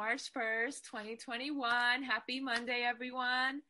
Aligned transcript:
March 0.00 0.32
1st, 0.32 0.80
2021. 0.90 2.02
Happy 2.02 2.40
Monday, 2.40 2.84
everyone. 2.88 3.60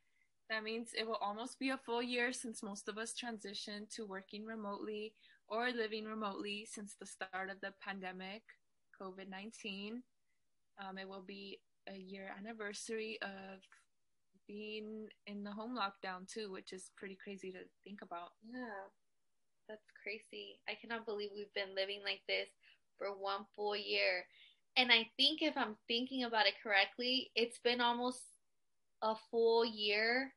That 0.49 0.62
means 0.62 0.90
it 0.96 1.04
will 1.04 1.19
almost 1.21 1.58
be 1.58 1.71
a 1.71 1.76
full 1.76 2.01
year 2.01 2.33
since 2.33 2.63
most 2.63 2.88
of 2.88 2.99
us 2.99 3.13
transitioned 3.21 3.92
to 3.96 4.06
working 4.06 4.45
remotely 4.45 5.13
or 5.49 5.72
living 5.72 6.04
remotely 6.04 6.69
since 6.71 6.95
the 6.95 7.04
start 7.04 7.51
of 7.51 7.60
the 7.60 7.72
pandemic, 7.85 8.42
COVID 9.03 9.28
19. 9.28 10.04
Um, 10.78 10.99
it 10.99 11.08
will 11.08 11.24
be 11.27 11.58
a 11.88 11.99
year 11.99 12.33
anniversary 12.38 13.19
of 13.22 13.58
being 14.47 15.08
in 15.26 15.42
the 15.42 15.51
home 15.51 15.76
lockdown, 15.76 16.33
too, 16.33 16.52
which 16.52 16.73
is 16.73 16.92
pretty 16.97 17.18
crazy 17.20 17.51
to 17.51 17.59
think 17.82 18.02
about. 18.02 18.30
Yeah, 18.48 18.87
that's 19.68 19.90
crazy. 20.01 20.60
I 20.68 20.74
cannot 20.80 21.06
believe 21.06 21.30
we've 21.34 21.52
been 21.54 21.74
living 21.74 22.02
like 22.04 22.20
this 22.28 22.51
for 22.98 23.09
one 23.09 23.46
full 23.56 23.74
year. 23.74 24.26
And 24.77 24.91
I 24.91 25.09
think 25.16 25.42
if 25.42 25.56
I'm 25.56 25.77
thinking 25.88 26.24
about 26.24 26.47
it 26.47 26.55
correctly, 26.62 27.30
it's 27.34 27.59
been 27.59 27.80
almost 27.80 28.20
a 29.02 29.15
full 29.30 29.65
year 29.65 30.33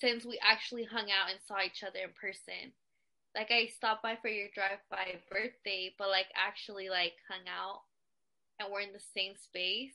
since 0.00 0.24
we 0.24 0.38
actually 0.42 0.84
hung 0.84 1.10
out 1.10 1.30
and 1.30 1.38
saw 1.46 1.62
each 1.64 1.82
other 1.82 2.00
in 2.04 2.10
person. 2.20 2.72
Like 3.34 3.50
I 3.50 3.66
stopped 3.66 4.02
by 4.02 4.16
for 4.20 4.28
your 4.28 4.48
drive 4.54 4.80
by 4.90 5.20
birthday, 5.30 5.94
but 5.98 6.08
like 6.08 6.26
actually 6.34 6.88
like 6.88 7.12
hung 7.28 7.46
out 7.46 7.82
and 8.58 8.68
we're 8.72 8.80
in 8.80 8.92
the 8.92 9.00
same 9.14 9.34
space. 9.36 9.94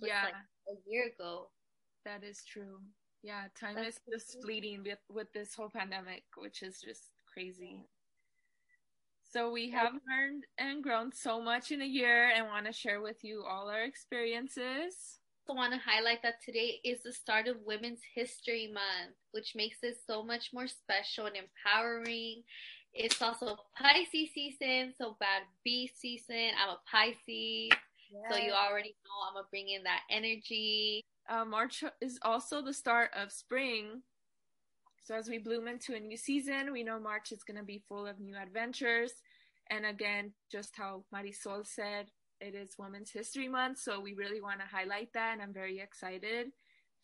Yeah. 0.00 0.24
Like 0.24 0.34
a 0.68 0.90
year 0.90 1.10
ago. 1.14 1.50
That 2.04 2.24
is 2.24 2.42
true. 2.44 2.80
Yeah, 3.22 3.44
time 3.58 3.76
That's 3.76 3.96
is 3.96 4.00
just 4.12 4.42
fleeting 4.42 4.82
with, 4.84 4.98
with 5.08 5.32
this 5.32 5.54
whole 5.54 5.70
pandemic, 5.70 6.24
which 6.36 6.62
is 6.62 6.80
just 6.80 7.10
crazy. 7.32 7.86
So 9.32 9.50
we 9.50 9.70
have 9.70 9.92
learned 10.06 10.44
and 10.58 10.82
grown 10.82 11.10
so 11.10 11.40
much 11.40 11.72
in 11.72 11.80
a 11.80 11.86
year 11.86 12.30
and 12.36 12.46
want 12.46 12.66
to 12.66 12.72
share 12.72 13.00
with 13.00 13.24
you 13.24 13.42
all 13.48 13.68
our 13.68 13.82
experiences. 13.82 15.20
also 15.48 15.58
want 15.58 15.72
to 15.72 15.78
highlight 15.78 16.22
that 16.22 16.42
today 16.44 16.80
is 16.84 17.02
the 17.02 17.12
start 17.14 17.48
of 17.48 17.56
Women's 17.64 18.00
History 18.14 18.70
Month, 18.72 19.14
which 19.30 19.54
makes 19.56 19.78
it 19.82 19.96
so 20.06 20.22
much 20.22 20.50
more 20.52 20.66
special 20.66 21.24
and 21.26 21.36
empowering. 21.36 22.42
It's 22.92 23.22
also 23.22 23.56
Pisces 23.80 24.28
season, 24.34 24.92
so 24.98 25.16
bad 25.18 25.42
bee 25.64 25.90
season. 25.96 26.50
I'm 26.62 26.68
a 26.76 26.78
Pisces, 26.90 27.70
so 28.30 28.36
you 28.36 28.52
already 28.52 28.94
know 29.06 29.26
I'm 29.26 29.34
gonna 29.34 29.46
bring 29.50 29.70
in 29.70 29.82
that 29.84 30.02
energy. 30.10 31.00
uh, 31.30 31.46
March 31.46 31.82
is 32.02 32.18
also 32.20 32.60
the 32.60 32.74
start 32.74 33.10
of 33.16 33.32
spring. 33.32 34.02
So 35.02 35.14
as 35.16 35.28
we 35.28 35.38
bloom 35.38 35.66
into 35.66 35.94
a 35.94 36.00
new 36.00 36.16
season, 36.16 36.72
we 36.72 36.84
know 36.84 37.00
March 37.00 37.32
is 37.32 37.42
going 37.42 37.58
to 37.58 37.64
be 37.64 37.82
full 37.88 38.06
of 38.06 38.20
new 38.20 38.36
adventures. 38.36 39.12
And 39.70 39.84
again, 39.84 40.32
just 40.50 40.74
how 40.76 41.04
Marisol 41.14 41.66
said, 41.66 42.06
it 42.40 42.54
is 42.56 42.74
Women's 42.78 43.10
History 43.12 43.46
Month, 43.46 43.78
so 43.78 44.00
we 44.00 44.14
really 44.14 44.40
want 44.40 44.58
to 44.58 44.66
highlight 44.66 45.12
that, 45.14 45.34
and 45.34 45.42
I'm 45.42 45.52
very 45.52 45.78
excited 45.78 46.48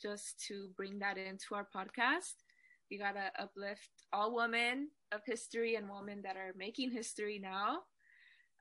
just 0.03 0.45
to 0.49 0.69
bring 0.77 0.99
that 0.99 1.17
into 1.17 1.55
our 1.55 1.67
podcast. 1.75 2.35
We 2.91 2.99
gotta 2.99 3.31
uplift 3.39 3.91
all 4.13 4.35
women 4.35 4.89
of 5.13 5.21
history 5.25 5.77
and 5.77 5.89
women 5.89 6.23
that 6.23 6.37
are 6.37 6.55
making 6.57 6.91
history 6.91 7.39
now. 7.39 7.81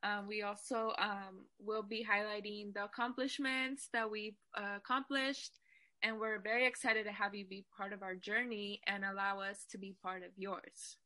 Um, 0.03 0.27
we 0.27 0.43
also 0.43 0.93
um, 0.99 1.45
will 1.59 1.81
be 1.83 2.05
highlighting 2.05 2.73
the 2.73 2.83
accomplishments 2.83 3.89
that 3.93 4.09
we've 4.09 4.37
uh, 4.55 4.77
accomplished, 4.77 5.59
and 6.03 6.19
we're 6.19 6.39
very 6.39 6.65
excited 6.65 7.05
to 7.05 7.11
have 7.11 7.35
you 7.35 7.45
be 7.45 7.65
part 7.75 7.93
of 7.93 8.03
our 8.03 8.15
journey 8.15 8.81
and 8.87 9.03
allow 9.03 9.39
us 9.39 9.65
to 9.71 9.77
be 9.77 9.95
part 10.01 10.23
of 10.23 10.29
yours. 10.37 10.97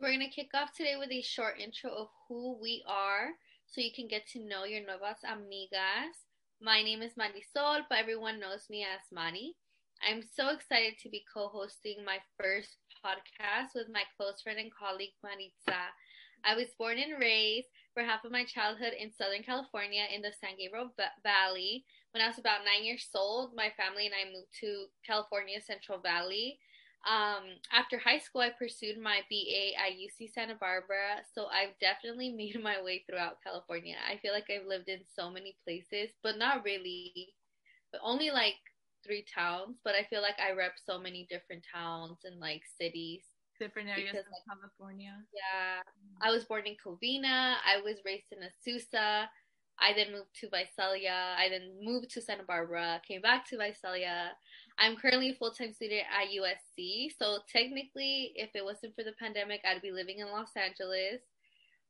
We're 0.00 0.12
gonna 0.12 0.28
kick 0.28 0.50
off 0.54 0.72
today 0.76 0.96
with 0.98 1.10
a 1.10 1.22
short 1.22 1.60
intro 1.60 1.90
of 1.90 2.08
who 2.28 2.58
we 2.60 2.82
are, 2.86 3.30
so 3.66 3.80
you 3.80 3.92
can 3.94 4.08
get 4.08 4.26
to 4.28 4.44
know 4.44 4.64
your 4.64 4.80
nuevas 4.80 5.22
amigas. 5.24 6.26
My 6.60 6.82
name 6.82 7.02
is 7.02 7.12
Marisol, 7.14 7.82
but 7.88 7.98
everyone 7.98 8.40
knows 8.40 8.66
me 8.70 8.82
as 8.82 9.00
Mari. 9.12 9.54
I'm 10.02 10.22
so 10.34 10.48
excited 10.48 10.94
to 11.02 11.08
be 11.08 11.24
co-hosting 11.32 12.04
my 12.04 12.18
first 12.40 12.76
podcast 13.04 13.74
with 13.74 13.88
my 13.92 14.02
close 14.16 14.42
friend 14.42 14.58
and 14.58 14.72
colleague 14.74 15.14
Maritza. 15.22 15.90
I 16.44 16.56
was 16.56 16.74
born 16.78 16.98
and 16.98 17.20
raised 17.20 17.68
for 17.94 18.02
half 18.02 18.24
of 18.24 18.32
my 18.32 18.44
childhood 18.44 18.92
in 18.98 19.12
Southern 19.12 19.42
California 19.42 20.04
in 20.14 20.22
the 20.22 20.32
San 20.40 20.56
Gabriel 20.58 20.92
Va- 20.96 21.12
Valley. 21.22 21.84
When 22.12 22.22
I 22.22 22.28
was 22.28 22.38
about 22.38 22.64
nine 22.64 22.84
years 22.84 23.08
old, 23.14 23.54
my 23.54 23.70
family 23.76 24.06
and 24.06 24.14
I 24.14 24.32
moved 24.32 24.52
to 24.60 24.86
California 25.06 25.60
Central 25.60 25.98
Valley. 25.98 26.58
Um, 27.04 27.58
after 27.72 27.98
high 27.98 28.18
school, 28.18 28.42
I 28.42 28.50
pursued 28.50 28.96
my 28.98 29.20
BA 29.28 29.74
at 29.80 29.98
UC 29.98 30.28
Santa 30.32 30.54
Barbara, 30.54 31.22
so 31.34 31.46
I've 31.46 31.76
definitely 31.80 32.30
made 32.36 32.62
my 32.62 32.80
way 32.82 33.04
throughout 33.06 33.42
California. 33.42 33.96
I 34.08 34.18
feel 34.18 34.32
like 34.32 34.48
I've 34.50 34.66
lived 34.66 34.88
in 34.88 35.00
so 35.16 35.30
many 35.30 35.56
places, 35.64 36.10
but 36.22 36.38
not 36.38 36.64
really, 36.64 37.34
but 37.90 38.00
only 38.04 38.30
like 38.30 38.56
three 39.04 39.24
towns. 39.34 39.78
But 39.84 39.94
I 39.96 40.04
feel 40.04 40.22
like 40.22 40.38
I 40.40 40.52
rep 40.52 40.74
so 40.84 40.98
many 40.98 41.26
different 41.28 41.64
towns 41.72 42.18
and 42.24 42.38
like 42.38 42.62
cities. 42.80 43.24
Different 43.62 43.90
areas 43.90 44.10
Because, 44.10 44.26
of 44.26 44.42
California. 44.42 45.14
Yeah, 45.30 45.86
I 46.20 46.32
was 46.32 46.44
born 46.44 46.66
in 46.66 46.74
Covina. 46.74 47.62
I 47.62 47.78
was 47.84 48.02
raised 48.04 48.26
in 48.32 48.42
Azusa. 48.42 49.28
I 49.78 49.94
then 49.94 50.10
moved 50.10 50.34
to 50.40 50.48
Visalia. 50.50 51.36
I 51.38 51.48
then 51.48 51.78
moved 51.80 52.10
to 52.10 52.20
Santa 52.20 52.42
Barbara. 52.42 53.00
Came 53.06 53.22
back 53.22 53.46
to 53.50 53.58
Visalia. 53.58 54.32
I'm 54.78 54.96
currently 54.96 55.30
a 55.30 55.34
full 55.34 55.52
time 55.52 55.72
student 55.72 56.02
at 56.10 56.34
USC. 56.34 57.14
So 57.16 57.38
technically, 57.46 58.32
if 58.34 58.50
it 58.54 58.64
wasn't 58.64 58.94
for 58.96 59.04
the 59.04 59.14
pandemic, 59.18 59.60
I'd 59.64 59.82
be 59.82 59.92
living 59.92 60.18
in 60.18 60.26
Los 60.26 60.50
Angeles. 60.56 61.22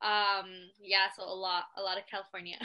Um, 0.03 0.51
yeah, 0.79 1.09
so 1.17 1.23
a 1.23 1.33
lot, 1.33 1.65
a 1.79 1.83
lot 1.83 1.97
of 1.97 2.05
California. 2.11 2.59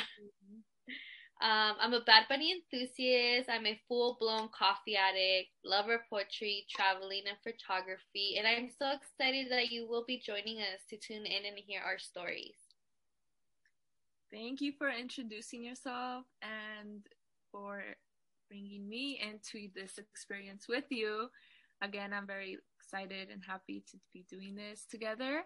Um, 1.39 1.75
I'm 1.79 1.93
a 1.93 2.01
Bad 2.01 2.23
Bunny 2.27 2.51
enthusiast. 2.51 3.47
I'm 3.47 3.67
a 3.67 3.79
full 3.87 4.17
blown 4.19 4.49
coffee 4.49 4.95
addict, 4.95 5.49
lover 5.63 5.95
of 5.95 6.01
poetry, 6.09 6.65
traveling, 6.67 7.23
and 7.27 7.37
photography. 7.43 8.37
And 8.39 8.47
I'm 8.47 8.69
so 8.79 8.91
excited 8.91 9.51
that 9.51 9.71
you 9.71 9.87
will 9.87 10.03
be 10.07 10.19
joining 10.25 10.57
us 10.57 10.81
to 10.89 10.97
tune 10.97 11.27
in 11.27 11.45
and 11.45 11.57
hear 11.57 11.81
our 11.85 11.99
stories. 11.99 12.57
Thank 14.31 14.61
you 14.61 14.73
for 14.77 14.89
introducing 14.89 15.63
yourself 15.63 16.25
and 16.41 17.05
for 17.51 17.83
bringing 18.49 18.89
me 18.89 19.21
into 19.21 19.69
this 19.75 19.99
experience 19.99 20.67
with 20.67 20.85
you. 20.89 21.29
Again, 21.83 22.13
I'm 22.13 22.25
very 22.25 22.57
excited 22.79 23.29
and 23.31 23.43
happy 23.45 23.83
to 23.91 23.97
be 24.11 24.25
doing 24.27 24.55
this 24.55 24.85
together. 24.89 25.43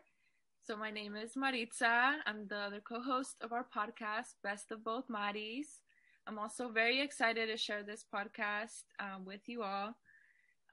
So, 0.63 0.77
my 0.77 0.91
name 0.91 1.16
is 1.16 1.35
Maritza. 1.35 2.17
I'm 2.25 2.47
the 2.47 2.57
other 2.57 2.81
co 2.81 3.01
host 3.01 3.38
of 3.41 3.51
our 3.51 3.66
podcast, 3.75 4.35
Best 4.44 4.72
of 4.72 4.83
Both 4.83 5.09
Maris. 5.09 5.81
I'm 6.27 6.38
also 6.38 6.69
very 6.69 7.01
excited 7.01 7.47
to 7.47 7.57
share 7.57 7.83
this 7.83 8.05
podcast 8.13 8.83
um, 9.00 9.25
with 9.25 9.41
you 9.47 9.63
all. 9.63 9.95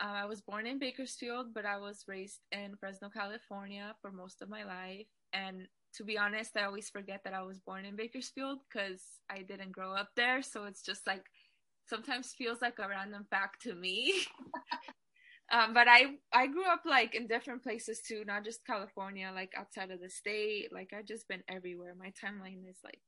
Uh, 0.00 0.14
I 0.22 0.26
was 0.26 0.42
born 0.42 0.66
in 0.66 0.78
Bakersfield, 0.78 1.54
but 1.54 1.64
I 1.64 1.78
was 1.78 2.04
raised 2.06 2.40
in 2.52 2.76
Fresno, 2.76 3.08
California 3.08 3.94
for 4.02 4.12
most 4.12 4.42
of 4.42 4.48
my 4.50 4.64
life. 4.64 5.06
And 5.32 5.66
to 5.94 6.04
be 6.04 6.18
honest, 6.18 6.56
I 6.56 6.64
always 6.64 6.90
forget 6.90 7.22
that 7.24 7.34
I 7.34 7.42
was 7.42 7.58
born 7.58 7.84
in 7.86 7.96
Bakersfield 7.96 8.58
because 8.68 9.02
I 9.30 9.42
didn't 9.42 9.72
grow 9.72 9.92
up 9.94 10.10
there. 10.16 10.42
So 10.42 10.64
it's 10.64 10.82
just 10.82 11.06
like 11.06 11.24
sometimes 11.86 12.34
feels 12.34 12.60
like 12.60 12.78
a 12.78 12.88
random 12.88 13.26
fact 13.30 13.62
to 13.62 13.74
me. 13.74 14.14
um, 15.50 15.72
but 15.72 15.88
I 15.88 16.16
I 16.32 16.46
grew 16.46 16.66
up 16.66 16.82
like 16.84 17.14
in 17.14 17.26
different 17.26 17.62
places 17.62 18.00
too, 18.06 18.22
not 18.26 18.44
just 18.44 18.66
California, 18.66 19.30
like 19.34 19.52
outside 19.56 19.90
of 19.90 20.00
the 20.00 20.10
state. 20.10 20.68
Like 20.72 20.92
I've 20.96 21.06
just 21.06 21.26
been 21.28 21.42
everywhere. 21.48 21.94
My 21.98 22.12
timeline 22.22 22.68
is 22.68 22.78
like 22.84 23.00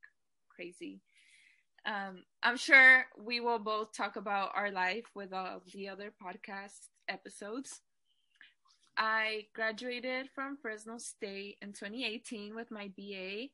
crazy. 0.54 1.00
Um, 1.86 2.24
I'm 2.42 2.56
sure 2.56 3.06
we 3.18 3.40
will 3.40 3.58
both 3.58 3.92
talk 3.92 4.16
about 4.16 4.52
our 4.54 4.70
life 4.70 5.06
with 5.14 5.32
all 5.32 5.46
of 5.46 5.62
the 5.72 5.88
other 5.88 6.12
podcast 6.22 6.88
episodes. 7.08 7.80
I 8.96 9.46
graduated 9.54 10.28
from 10.34 10.58
Fresno 10.60 10.98
State 10.98 11.56
in 11.62 11.72
2018 11.72 12.54
with 12.54 12.70
my 12.70 12.90
BA, 12.96 13.48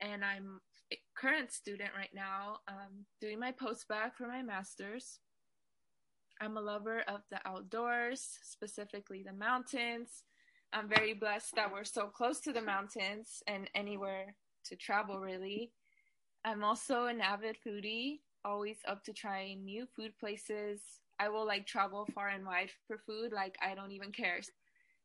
and 0.00 0.24
I'm 0.24 0.60
a 0.92 0.98
current 1.16 1.52
student 1.52 1.90
right 1.96 2.14
now, 2.14 2.58
um, 2.68 3.04
doing 3.20 3.38
my 3.38 3.52
postbac 3.52 4.14
for 4.16 4.26
my 4.26 4.42
master's. 4.42 5.18
I'm 6.40 6.56
a 6.56 6.60
lover 6.60 7.02
of 7.08 7.22
the 7.30 7.38
outdoors, 7.46 8.38
specifically 8.42 9.22
the 9.22 9.32
mountains. 9.32 10.24
I'm 10.72 10.88
very 10.88 11.14
blessed 11.14 11.54
that 11.56 11.72
we're 11.72 11.84
so 11.84 12.06
close 12.06 12.40
to 12.40 12.52
the 12.52 12.60
mountains 12.60 13.42
and 13.46 13.70
anywhere 13.74 14.34
to 14.66 14.76
travel, 14.76 15.20
really. 15.20 15.72
I'm 16.44 16.62
also 16.62 17.06
an 17.06 17.20
avid 17.20 17.56
foodie, 17.66 18.20
always 18.44 18.78
up 18.86 19.02
to 19.04 19.12
trying 19.12 19.64
new 19.64 19.86
food 19.96 20.12
places. 20.18 20.80
I 21.18 21.28
will 21.28 21.46
like 21.46 21.66
travel 21.66 22.06
far 22.14 22.28
and 22.28 22.44
wide 22.44 22.70
for 22.86 22.98
food, 22.98 23.32
like, 23.32 23.56
I 23.62 23.74
don't 23.74 23.92
even 23.92 24.12
care. 24.12 24.40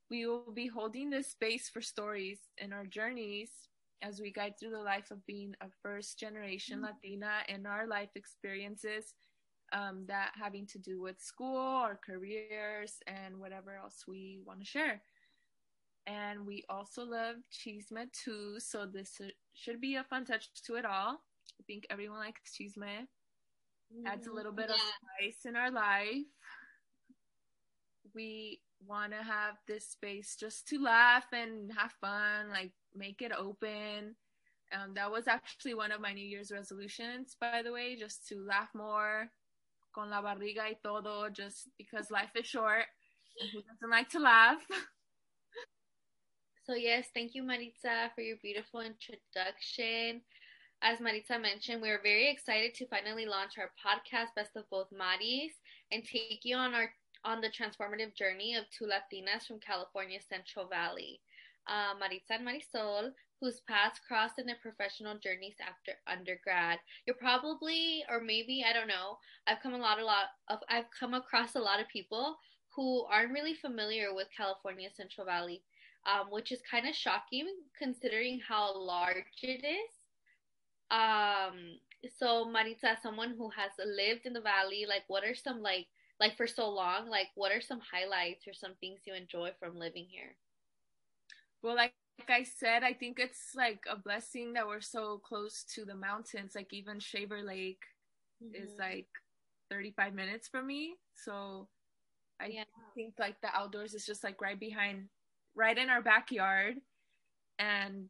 We 0.10 0.26
will 0.26 0.52
be 0.54 0.68
holding 0.68 1.10
this 1.10 1.28
space 1.28 1.70
for 1.70 1.82
stories 1.82 2.40
in 2.58 2.74
our 2.74 2.86
journeys 2.86 3.50
as 4.02 4.20
we 4.20 4.32
guide 4.32 4.56
through 4.60 4.72
the 4.72 4.80
life 4.80 5.12
of 5.12 5.26
being 5.26 5.56
a 5.62 5.68
first 5.82 6.20
generation 6.20 6.78
mm-hmm. 6.78 6.86
Latina 6.86 7.32
and 7.48 7.66
our 7.66 7.88
life 7.88 8.10
experiences 8.16 9.14
um, 9.74 10.06
that 10.08 10.32
having 10.40 10.66
to 10.68 10.80
do 10.80 11.02
with 11.02 11.22
school, 11.22 11.58
or 11.58 12.00
careers, 12.06 12.94
and 13.08 13.38
whatever 13.38 13.76
else 13.76 14.06
we 14.08 14.40
want 14.46 14.60
to 14.60 14.66
share. 14.66 15.02
And 16.08 16.46
we 16.48 16.64
also 16.68 17.04
love 17.04 17.36
Chisme 17.52 18.12
too, 18.12 18.60
so 18.60 18.86
this 18.86 19.22
should 19.54 19.80
be 19.80 19.96
a 19.96 20.04
fun 20.04 20.26
touch 20.26 20.48
to 20.66 20.76
it 20.76 20.86
all. 20.86 21.22
I 21.60 21.64
think 21.68 21.86
everyone 21.90 22.20
likes 22.20 22.58
Chisme. 22.58 23.08
mm-hmm. 23.96 24.08
adds 24.08 24.28
a 24.28 24.34
little 24.34 24.52
bit 24.52 24.68
yeah. 24.70 24.76
of 24.76 24.82
spice 24.82 25.46
in 25.46 25.56
our 25.56 25.72
life. 25.72 26.26
We 28.14 28.62
want 28.86 29.12
to 29.14 29.24
have 29.24 29.56
this 29.68 29.88
space 29.88 30.36
just 30.40 30.68
to 30.70 30.82
laugh 30.82 31.26
and 31.34 31.72
have 31.78 31.92
fun, 32.02 32.50
like 32.50 32.72
make 32.96 33.22
it 33.22 33.32
open. 33.32 34.16
Um, 34.74 34.94
that 34.96 35.12
was 35.12 35.28
actually 35.28 35.74
one 35.74 35.92
of 35.92 36.02
my 36.02 36.14
New 36.14 36.26
Year's 36.26 36.52
resolutions, 36.52 37.36
by 37.40 37.62
the 37.62 37.72
way, 37.72 37.96
just 37.96 38.28
to 38.30 38.40
laugh 38.40 38.70
more, 38.74 39.30
con 39.94 40.10
la 40.10 40.22
barriga 40.22 40.70
y 40.70 40.78
todo, 40.84 41.30
just 41.30 41.70
because 41.78 42.12
life 42.12 42.32
is 42.36 42.46
short. 42.46 42.86
Who 43.54 43.62
doesn't 43.62 43.90
like 43.90 44.10
to 44.10 44.20
laugh? 44.20 44.62
So, 46.64 46.76
yes, 46.76 47.08
thank 47.14 47.34
you, 47.34 47.44
Maritza, 47.44 48.12
for 48.14 48.22
your 48.22 48.38
beautiful 48.42 48.82
introduction. 48.82 50.22
As 50.84 51.00
Maritza 51.00 51.40
mentioned, 51.40 51.82
we 51.82 51.90
are 51.90 52.00
very 52.02 52.30
excited 52.30 52.76
to 52.76 52.88
finally 52.88 53.26
launch 53.26 53.58
our 53.58 53.72
podcast, 53.76 54.36
Best 54.36 54.56
of 54.56 54.70
Both 54.70 54.88
Maris, 54.92 55.54
and 55.92 56.04
take 56.04 56.42
you 56.44 56.56
on 56.56 56.74
our 56.74 56.90
on 57.24 57.42
the 57.42 57.50
transformative 57.50 58.16
journey 58.16 58.56
of 58.56 58.66
two 58.70 58.86
Latinas 58.86 59.46
from 59.48 59.60
California's 59.60 60.26
Central 60.30 60.68
Valley. 60.68 61.20
Uh, 61.68 61.94
Maritza 62.00 62.34
and 62.34 62.48
Marisol, 62.48 63.12
whose 63.42 63.62
paths 63.62 64.00
crossed 64.08 64.38
in 64.38 64.46
their 64.46 64.62
professional 64.62 65.18
journeys 65.18 65.56
after 65.60 65.94
undergrad. 66.06 66.78
You're 67.06 67.16
probably, 67.16 68.06
or 68.08 68.22
maybe 68.22 68.64
I 68.68 68.72
don't 68.72 68.88
know. 68.88 69.18
I've 69.48 69.62
come 69.62 69.74
a 69.74 69.78
lot, 69.78 70.00
a 70.00 70.06
lot 70.06 70.26
of. 70.48 70.60
I've 70.70 70.86
come 70.98 71.16
across 71.16 71.56
a 71.56 71.60
lot 71.60 71.82
of 71.82 71.90
people 71.90 72.38
who 72.76 73.04
aren't 73.06 73.34
really 73.34 73.56
familiar 73.56 74.14
with 74.14 74.28
California 74.36 74.90
Central 74.96 75.26
Valley, 75.26 75.64
um, 76.06 76.28
which 76.30 76.52
is 76.52 76.62
kind 76.70 76.88
of 76.88 76.96
shocking 76.96 77.48
considering 77.78 78.40
how 78.48 78.80
large 78.80 79.42
it 79.42 79.66
is. 79.66 79.92
Um, 80.92 81.80
so 82.18 82.46
Maritza, 82.46 82.98
someone 83.02 83.34
who 83.38 83.50
has 83.50 83.72
lived 83.84 84.26
in 84.26 84.34
the 84.34 84.42
valley, 84.42 84.86
like 84.88 85.04
what 85.08 85.24
are 85.24 85.36
some 85.36 85.62
like 85.62 85.88
like 86.20 86.38
for 86.38 86.46
so 86.46 86.70
long, 86.70 87.10
like 87.10 87.28
what 87.34 87.52
are 87.52 87.62
some 87.62 87.82
highlights 87.82 88.48
or 88.48 88.54
some 88.54 88.74
things 88.80 89.02
you 89.06 89.16
enjoy 89.16 89.50
from 89.60 89.80
living 89.80 90.06
here? 90.08 90.36
Well, 91.64 91.76
like 91.76 91.94
like 92.22 92.30
I 92.40 92.44
said, 92.44 92.84
I 92.84 92.94
think 92.94 93.20
it's 93.20 93.56
like 93.56 93.84
a 93.90 93.98
blessing 93.98 94.54
that 94.54 94.68
we're 94.68 94.82
so 94.82 95.20
close 95.24 95.64
to 95.76 95.86
the 95.86 95.96
mountains. 95.96 96.54
Like 96.56 96.74
even 96.74 97.00
Shaver 97.00 97.42
Lake 97.42 97.82
mm-hmm. 98.44 98.64
is 98.64 98.72
like 98.78 99.08
35 99.70 100.14
minutes 100.14 100.48
from 100.48 100.68
me. 100.68 100.96
So 101.16 101.68
I 102.40 102.48
yeah. 102.48 102.64
think 102.96 103.14
like 103.20 103.40
the 103.42 103.50
outdoors 103.56 103.94
is 103.94 104.06
just 104.06 104.24
like 104.24 104.42
right 104.42 104.60
behind, 104.60 105.08
right 105.56 105.78
in 105.78 105.90
our 105.90 106.02
backyard. 106.02 106.76
And 107.58 108.10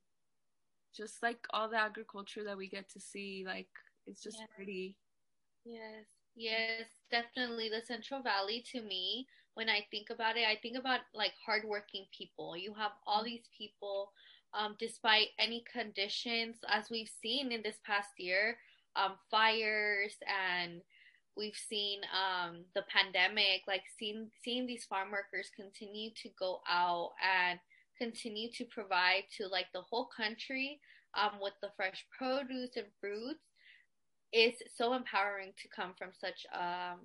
just 0.96 1.24
like 1.24 1.40
all 1.52 1.70
the 1.70 1.78
agriculture 1.78 2.44
that 2.44 2.58
we 2.58 2.68
get 2.68 2.90
to 2.92 3.00
see, 3.00 3.44
like 3.46 3.70
it's 4.08 4.22
just 4.22 4.38
yeah. 4.40 4.46
pretty. 4.56 4.96
Yes, 5.64 6.06
yes, 6.36 6.88
definitely. 7.10 7.70
The 7.70 7.86
Central 7.86 8.22
Valley 8.22 8.64
to 8.72 8.82
me 8.82 9.28
when 9.54 9.70
I 9.70 9.86
think 9.92 10.10
about 10.10 10.38
it, 10.38 10.46
I 10.48 10.58
think 10.62 10.78
about 10.78 11.02
like 11.14 11.34
hardworking 11.46 12.06
people. 12.18 12.56
You 12.56 12.74
have 12.74 12.92
all 13.06 13.24
these 13.24 13.48
people, 13.58 14.12
um, 14.54 14.76
despite 14.80 15.28
any 15.40 15.64
conditions, 15.72 16.58
as 16.68 16.90
we've 16.90 17.12
seen 17.22 17.52
in 17.52 17.62
this 17.62 17.78
past 17.86 18.10
year, 18.18 18.58
um, 18.96 19.14
fires 19.30 20.16
and 20.28 20.82
we've 21.38 21.56
seen 21.56 22.02
um, 22.12 22.66
the 22.76 22.84
pandemic, 22.90 23.62
like 23.68 23.84
seeing 23.98 24.30
seeing 24.44 24.66
these 24.66 24.86
farm 24.86 25.12
workers 25.12 25.50
continue 25.56 26.12
to 26.22 26.30
go 26.38 26.62
out 26.70 27.12
and 27.22 27.60
continue 27.98 28.50
to 28.52 28.66
provide 28.66 29.24
to 29.38 29.48
like 29.48 29.68
the 29.74 29.82
whole 29.82 30.10
country 30.16 30.80
um, 31.14 31.40
with 31.42 31.54
the 31.62 31.70
fresh 31.76 32.06
produce 32.18 32.76
and 32.76 32.88
fruits 33.00 33.44
is 34.34 34.54
so 34.76 34.94
empowering 34.94 35.52
to 35.62 35.68
come 35.68 35.94
from 35.98 36.10
such 36.20 36.46
um, 36.54 37.00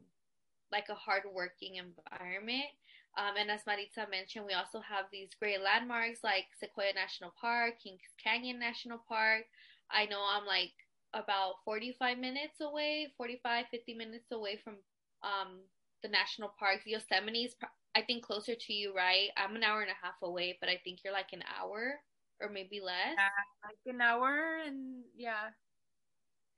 like 0.73 0.89
a 0.89 0.95
hardworking 0.95 1.77
environment. 1.77 2.71
Um, 3.17 3.37
and 3.39 3.51
as 3.51 3.65
Maritza 3.67 4.07
mentioned, 4.11 4.45
we 4.47 4.53
also 4.53 4.81
have 4.81 5.07
these 5.11 5.31
great 5.41 5.63
landmarks 5.63 6.21
like 6.23 6.45
Sequoia 6.61 6.93
National 6.95 7.33
Park, 7.41 7.81
Kings 7.83 8.01
Canyon 8.23 8.59
National 8.59 9.01
Park. 9.09 9.45
I 9.91 10.05
know 10.07 10.21
I'm 10.21 10.45
like 10.47 10.73
about 11.15 11.55
45 11.65 12.19
minutes 12.19 12.61
away, 12.61 13.13
45, 13.17 13.67
50 13.71 13.95
minutes 13.95 14.33
away 14.33 14.61
from 14.63 14.75
um, 15.23 15.61
the 16.03 16.09
national 16.09 16.53
park. 16.59 16.81
Yosemite 16.85 17.45
is, 17.45 17.55
I 17.95 18.03
think, 18.03 18.23
closer 18.23 18.55
to 18.55 18.73
you, 18.73 18.95
right? 18.95 19.29
I'm 19.37 19.57
an 19.57 19.63
hour 19.63 19.81
and 19.81 19.91
a 19.91 20.05
half 20.05 20.21
away, 20.23 20.59
but 20.61 20.69
I 20.69 20.79
think 20.85 21.01
you're 21.03 21.15
like 21.15 21.33
an 21.33 21.43
hour 21.59 22.01
or 22.41 22.51
maybe 22.51 22.81
less. 22.81 23.17
Yeah, 23.17 23.65
like 23.65 23.95
an 23.95 24.01
hour 24.01 24.59
and 24.67 25.05
yeah, 25.17 25.49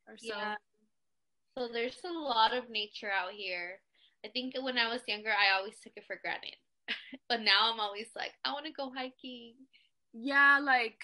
or 0.09 0.17
so. 0.19 0.27
Yeah. 0.27 0.55
So 1.57 1.69
there's 1.73 1.99
a 2.05 2.13
lot 2.13 2.57
of 2.57 2.71
nature 2.71 3.11
out 3.11 3.33
here. 3.33 3.81
I 4.25 4.29
think 4.29 4.55
when 4.61 4.79
I 4.79 4.89
was 4.89 5.03
younger, 5.07 5.31
I 5.31 5.57
always 5.57 5.79
took 5.81 5.93
it 5.97 6.05
for 6.07 6.19
granted. 6.23 6.57
but 7.29 7.43
now 7.43 7.73
I'm 7.73 7.81
always 7.81 8.09
like, 8.17 8.33
I 8.45 8.53
want 8.53 8.67
to 8.67 8.73
go 8.73 8.91
hiking. 8.95 9.55
Yeah, 10.13 10.59
like 10.63 10.99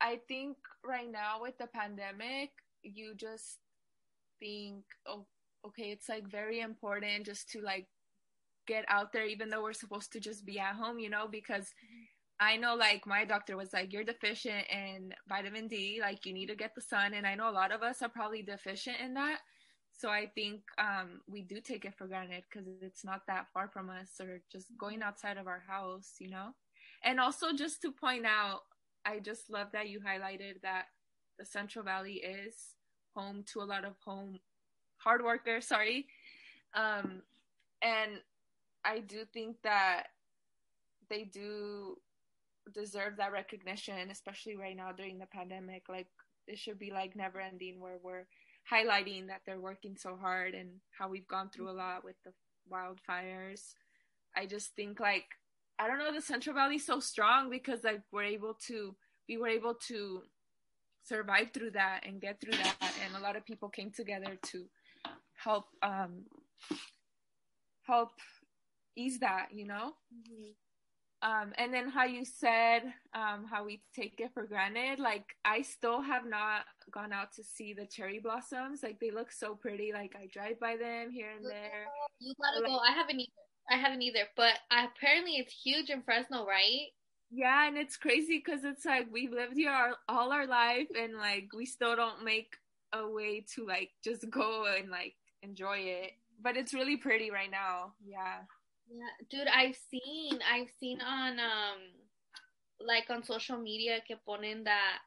I 0.00 0.20
think 0.28 0.56
right 0.84 1.10
now 1.10 1.42
with 1.42 1.58
the 1.58 1.68
pandemic, 1.68 2.50
you 2.82 3.14
just 3.16 3.58
think, 4.38 4.84
oh, 5.06 5.26
okay, 5.66 5.90
it's 5.90 6.08
like 6.08 6.30
very 6.30 6.60
important 6.60 7.26
just 7.26 7.50
to 7.50 7.60
like 7.60 7.86
get 8.66 8.84
out 8.88 9.12
there, 9.12 9.26
even 9.26 9.48
though 9.48 9.62
we're 9.62 9.72
supposed 9.72 10.12
to 10.12 10.20
just 10.20 10.44
be 10.44 10.58
at 10.58 10.74
home, 10.74 10.98
you 10.98 11.10
know, 11.10 11.28
because 11.30 11.64
mm-hmm. 11.64 12.04
I 12.40 12.56
know 12.56 12.74
like 12.74 13.06
my 13.06 13.24
doctor 13.24 13.56
was 13.56 13.72
like, 13.72 13.92
you're 13.92 14.04
deficient 14.04 14.66
in 14.70 15.14
vitamin 15.28 15.68
D, 15.68 15.98
like 16.00 16.26
you 16.26 16.32
need 16.32 16.46
to 16.46 16.56
get 16.56 16.74
the 16.74 16.80
sun. 16.80 17.14
And 17.14 17.26
I 17.26 17.34
know 17.34 17.48
a 17.48 17.52
lot 17.52 17.72
of 17.72 17.82
us 17.82 18.02
are 18.02 18.08
probably 18.08 18.42
deficient 18.42 18.96
in 19.02 19.14
that. 19.14 19.38
So 20.02 20.08
I 20.08 20.26
think 20.34 20.62
um, 20.78 21.20
we 21.28 21.42
do 21.42 21.60
take 21.60 21.84
it 21.84 21.94
for 21.96 22.08
granted 22.08 22.42
because 22.50 22.66
it's 22.80 23.04
not 23.04 23.24
that 23.28 23.46
far 23.54 23.68
from 23.68 23.88
us 23.88 24.08
or 24.20 24.40
just 24.50 24.66
going 24.76 25.00
outside 25.00 25.36
of 25.36 25.46
our 25.46 25.62
house, 25.68 26.14
you 26.18 26.28
know? 26.28 26.48
And 27.04 27.20
also, 27.20 27.52
just 27.52 27.82
to 27.82 27.92
point 27.92 28.26
out, 28.26 28.62
I 29.06 29.20
just 29.20 29.48
love 29.48 29.68
that 29.74 29.88
you 29.88 30.00
highlighted 30.00 30.60
that 30.62 30.86
the 31.38 31.44
Central 31.44 31.84
Valley 31.84 32.14
is 32.14 32.74
home 33.14 33.44
to 33.52 33.60
a 33.60 33.62
lot 33.62 33.84
of 33.84 33.94
home 34.04 34.40
hard 34.96 35.22
workers, 35.22 35.66
sorry. 35.68 36.06
Um, 36.74 37.22
and 37.80 38.18
I 38.84 38.98
do 38.98 39.18
think 39.32 39.58
that 39.62 40.06
they 41.10 41.22
do 41.22 41.96
deserve 42.74 43.18
that 43.18 43.30
recognition, 43.30 44.10
especially 44.10 44.56
right 44.56 44.76
now 44.76 44.90
during 44.90 45.20
the 45.20 45.26
pandemic. 45.26 45.84
Like, 45.88 46.08
it 46.48 46.58
should 46.58 46.80
be 46.80 46.90
like 46.90 47.14
never 47.14 47.38
ending 47.38 47.78
where 47.78 47.98
we're 48.02 48.26
highlighting 48.70 49.28
that 49.28 49.42
they're 49.46 49.60
working 49.60 49.96
so 49.96 50.16
hard 50.16 50.54
and 50.54 50.70
how 50.98 51.08
we've 51.08 51.28
gone 51.28 51.50
through 51.50 51.70
a 51.70 51.72
lot 51.72 52.04
with 52.04 52.16
the 52.24 52.32
wildfires. 52.72 53.74
I 54.36 54.46
just 54.46 54.74
think 54.74 55.00
like 55.00 55.24
I 55.78 55.88
don't 55.88 55.98
know 55.98 56.12
the 56.12 56.20
Central 56.20 56.54
Valley 56.54 56.76
is 56.76 56.86
so 56.86 57.00
strong 57.00 57.50
because 57.50 57.84
like 57.84 58.02
we're 58.12 58.24
able 58.24 58.54
to 58.68 58.94
we 59.28 59.36
were 59.36 59.48
able 59.48 59.74
to 59.88 60.22
survive 61.04 61.50
through 61.52 61.72
that 61.72 62.00
and 62.06 62.20
get 62.20 62.40
through 62.40 62.52
that 62.52 62.76
and 63.04 63.16
a 63.16 63.20
lot 63.20 63.36
of 63.36 63.44
people 63.44 63.68
came 63.68 63.90
together 63.90 64.38
to 64.42 64.66
help 65.34 65.64
um 65.82 66.24
help 67.82 68.10
ease 68.96 69.18
that, 69.20 69.48
you 69.52 69.66
know? 69.66 69.92
Mm-hmm. 70.14 70.50
Um, 71.22 71.52
and 71.56 71.72
then 71.72 71.88
how 71.88 72.04
you 72.04 72.24
said 72.24 72.82
um, 73.14 73.46
how 73.48 73.64
we 73.64 73.80
take 73.94 74.18
it 74.18 74.32
for 74.34 74.44
granted. 74.44 74.98
Like 74.98 75.24
I 75.44 75.62
still 75.62 76.02
have 76.02 76.26
not 76.26 76.64
gone 76.90 77.12
out 77.12 77.32
to 77.36 77.44
see 77.44 77.72
the 77.72 77.86
cherry 77.86 78.18
blossoms. 78.18 78.82
Like 78.82 78.98
they 78.98 79.12
look 79.12 79.30
so 79.30 79.54
pretty. 79.54 79.92
Like 79.92 80.16
I 80.20 80.26
drive 80.26 80.58
by 80.58 80.76
them 80.76 81.12
here 81.12 81.30
and 81.36 81.44
there. 81.46 81.86
You 82.18 82.34
gotta 82.42 82.60
like, 82.60 82.70
go. 82.70 82.78
I 82.78 82.92
haven't 82.92 83.20
either. 83.20 83.32
I 83.70 83.76
haven't 83.76 84.02
either. 84.02 84.24
But 84.36 84.54
apparently 84.70 85.34
it's 85.36 85.54
huge 85.54 85.90
in 85.90 86.02
Fresno, 86.02 86.44
right? 86.44 86.88
Yeah, 87.30 87.68
and 87.68 87.78
it's 87.78 87.96
crazy 87.96 88.42
because 88.44 88.64
it's 88.64 88.84
like 88.84 89.06
we've 89.10 89.32
lived 89.32 89.56
here 89.56 89.70
our, 89.70 89.94
all 90.08 90.32
our 90.32 90.46
life, 90.46 90.88
and 90.98 91.14
like 91.16 91.48
we 91.56 91.66
still 91.66 91.94
don't 91.94 92.24
make 92.24 92.56
a 92.92 93.08
way 93.08 93.46
to 93.54 93.64
like 93.64 93.90
just 94.04 94.28
go 94.28 94.66
and 94.66 94.90
like 94.90 95.14
enjoy 95.42 95.78
it. 95.78 96.10
But 96.42 96.56
it's 96.56 96.74
really 96.74 96.96
pretty 96.96 97.30
right 97.30 97.50
now. 97.50 97.92
Yeah. 98.04 98.40
Yeah, 98.92 99.08
dude, 99.30 99.48
I've 99.48 99.76
seen, 99.90 100.38
I've 100.44 100.68
seen 100.78 101.00
on, 101.00 101.40
um, 101.40 101.80
like 102.78 103.08
on 103.08 103.24
social 103.24 103.56
media 103.56 104.00
que 104.06 104.16
ponen 104.28 104.64
that 104.64 104.98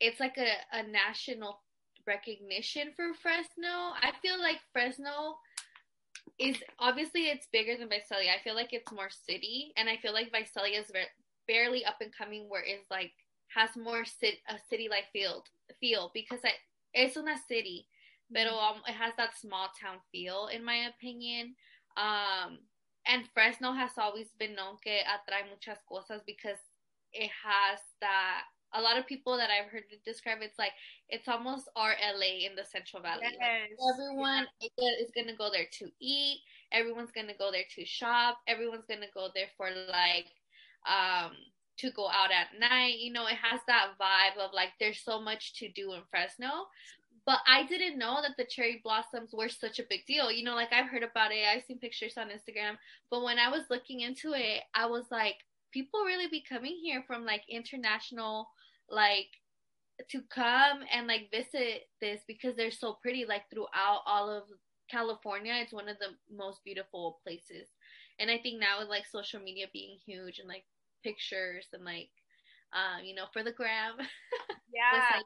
it's 0.00 0.18
like 0.18 0.36
a, 0.38 0.50
a 0.72 0.82
national 0.82 1.62
recognition 2.04 2.90
for 2.96 3.14
Fresno. 3.22 3.94
I 4.02 4.10
feel 4.22 4.40
like 4.40 4.58
Fresno 4.72 5.38
is 6.38 6.56
obviously 6.80 7.28
it's 7.28 7.46
bigger 7.52 7.76
than 7.78 7.88
Visalia. 7.88 8.30
I 8.32 8.42
feel 8.42 8.56
like 8.56 8.72
it's 8.72 8.90
more 8.92 9.10
city, 9.10 9.72
and 9.76 9.88
I 9.88 9.98
feel 9.98 10.12
like 10.12 10.32
Visalia 10.32 10.80
is 10.80 10.90
very, 10.92 11.06
barely 11.46 11.84
up 11.84 11.98
and 12.00 12.10
coming, 12.10 12.46
where 12.48 12.64
it's 12.66 12.90
like 12.90 13.12
has 13.54 13.70
more 13.76 14.04
sit 14.04 14.34
a 14.48 14.58
city 14.68 14.88
like 14.90 15.04
feel 15.12 15.44
feel 15.78 16.10
because 16.12 16.40
I, 16.44 16.50
it's 16.92 17.16
una 17.16 17.36
city, 17.46 17.86
but 18.30 18.48
um, 18.48 18.82
it 18.88 18.94
has 18.94 19.12
that 19.16 19.38
small 19.38 19.68
town 19.80 19.98
feel 20.10 20.48
in 20.48 20.64
my 20.64 20.90
opinion. 20.90 21.54
Um, 21.96 22.58
and 23.06 23.28
Fresno 23.32 23.72
has 23.72 23.92
always 23.98 24.28
been 24.38 24.54
known 24.54 24.76
que 24.82 24.92
atrae 24.92 25.48
muchas 25.48 25.78
cosas 25.88 26.22
because 26.26 26.58
it 27.12 27.30
has 27.44 27.80
that 28.00 28.42
a 28.74 28.80
lot 28.80 28.98
of 28.98 29.06
people 29.06 29.36
that 29.36 29.48
I've 29.50 29.70
heard 29.70 29.84
describe 30.04 30.38
it's 30.40 30.58
like 30.58 30.72
it's 31.08 31.28
almost 31.28 31.68
our 31.76 31.94
LA 32.02 32.46
in 32.46 32.56
the 32.56 32.64
Central 32.64 33.02
Valley. 33.02 33.22
Yes. 33.22 33.34
Like 33.40 33.94
everyone 33.94 34.46
yeah. 34.60 34.90
is 35.00 35.10
gonna 35.14 35.36
go 35.36 35.50
there 35.50 35.66
to 35.78 35.88
eat. 36.00 36.40
Everyone's 36.72 37.12
gonna 37.12 37.36
go 37.38 37.50
there 37.50 37.64
to 37.76 37.84
shop. 37.84 38.38
Everyone's 38.46 38.86
gonna 38.88 39.12
go 39.14 39.28
there 39.34 39.48
for 39.56 39.68
like 39.70 40.26
um 40.86 41.32
to 41.78 41.90
go 41.92 42.08
out 42.08 42.30
at 42.32 42.58
night. 42.58 42.98
You 42.98 43.12
know, 43.12 43.26
it 43.26 43.36
has 43.36 43.60
that 43.66 43.92
vibe 44.00 44.42
of 44.42 44.52
like 44.52 44.70
there's 44.80 45.00
so 45.00 45.20
much 45.20 45.54
to 45.58 45.68
do 45.68 45.92
in 45.92 46.02
Fresno. 46.10 46.66
But 47.26 47.40
I 47.46 47.64
didn't 47.66 47.98
know 47.98 48.20
that 48.22 48.36
the 48.38 48.46
cherry 48.48 48.80
blossoms 48.84 49.32
were 49.34 49.48
such 49.48 49.80
a 49.80 49.84
big 49.90 50.06
deal. 50.06 50.30
You 50.30 50.44
know, 50.44 50.54
like 50.54 50.72
I've 50.72 50.88
heard 50.88 51.02
about 51.02 51.32
it, 51.32 51.44
I've 51.46 51.64
seen 51.64 51.78
pictures 51.78 52.14
on 52.16 52.28
Instagram. 52.28 52.76
But 53.10 53.24
when 53.24 53.38
I 53.38 53.50
was 53.50 53.64
looking 53.68 54.00
into 54.00 54.32
it, 54.34 54.62
I 54.74 54.86
was 54.86 55.04
like, 55.10 55.36
people 55.72 56.00
really 56.04 56.28
be 56.28 56.44
coming 56.48 56.78
here 56.82 57.02
from 57.06 57.26
like 57.26 57.42
international, 57.50 58.48
like 58.88 59.28
to 60.10 60.22
come 60.30 60.80
and 60.92 61.06
like 61.06 61.30
visit 61.32 61.88
this 62.00 62.20
because 62.28 62.56
they're 62.56 62.70
so 62.70 62.98
pretty. 63.02 63.24
Like 63.26 63.42
throughout 63.50 64.02
all 64.06 64.30
of 64.30 64.44
California, 64.90 65.54
it's 65.56 65.72
one 65.72 65.88
of 65.88 65.98
the 65.98 66.10
most 66.34 66.62
beautiful 66.64 67.18
places. 67.24 67.68
And 68.18 68.30
I 68.30 68.38
think 68.38 68.60
now 68.60 68.78
with 68.80 68.88
like 68.88 69.06
social 69.10 69.40
media 69.40 69.66
being 69.72 69.98
huge 70.06 70.38
and 70.38 70.48
like 70.48 70.64
pictures 71.02 71.66
and 71.72 71.84
like, 71.84 72.10
um, 72.72 73.04
you 73.04 73.14
know, 73.14 73.26
for 73.32 73.42
the 73.42 73.52
gram. 73.52 73.94
Yeah. 74.72 75.20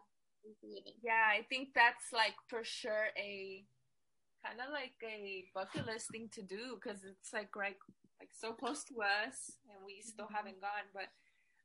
Yeah, 1.03 1.29
I 1.31 1.45
think 1.49 1.71
that's 1.75 2.13
like 2.13 2.35
for 2.49 2.65
sure 2.65 3.09
a 3.17 3.65
kind 4.45 4.61
of 4.61 4.73
like 4.73 4.97
a 5.05 5.45
bucket 5.55 5.87
list 5.87 6.09
thing 6.11 6.29
to 6.33 6.43
do 6.43 6.77
because 6.77 7.05
it's 7.05 7.33
like 7.33 7.55
right 7.55 7.77
like 8.19 8.33
so 8.33 8.53
close 8.53 8.85
to 8.85 9.01
us 9.01 9.57
and 9.69 9.81
we 9.85 10.01
still 10.01 10.27
mm-hmm. 10.27 10.35
haven't 10.35 10.61
gone 10.61 10.89
but 10.93 11.13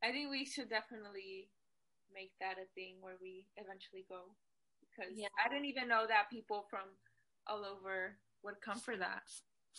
i 0.03 0.11
think 0.11 0.29
we 0.29 0.45
should 0.45 0.69
definitely 0.69 1.47
make 2.13 2.31
that 2.39 2.59
a 2.59 2.67
thing 2.75 2.95
where 2.99 3.19
we 3.21 3.47
eventually 3.55 4.03
go 4.07 4.35
because 4.83 5.11
yeah. 5.15 5.31
i 5.39 5.47
didn't 5.47 5.67
even 5.67 5.87
know 5.87 6.05
that 6.07 6.31
people 6.31 6.65
from 6.69 6.87
all 7.47 7.63
over 7.63 8.15
would 8.43 8.59
come 8.63 8.79
for 8.79 8.95
that 8.95 9.23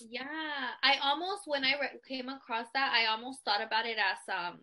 yeah 0.01 0.77
i 0.83 0.97
almost 1.03 1.45
when 1.47 1.65
i 1.65 1.73
re- 1.81 2.01
came 2.07 2.29
across 2.29 2.67
that 2.73 2.93
i 2.93 3.09
almost 3.09 3.45
thought 3.45 3.65
about 3.65 3.87
it 3.87 3.97
as 3.97 4.21
um 4.29 4.61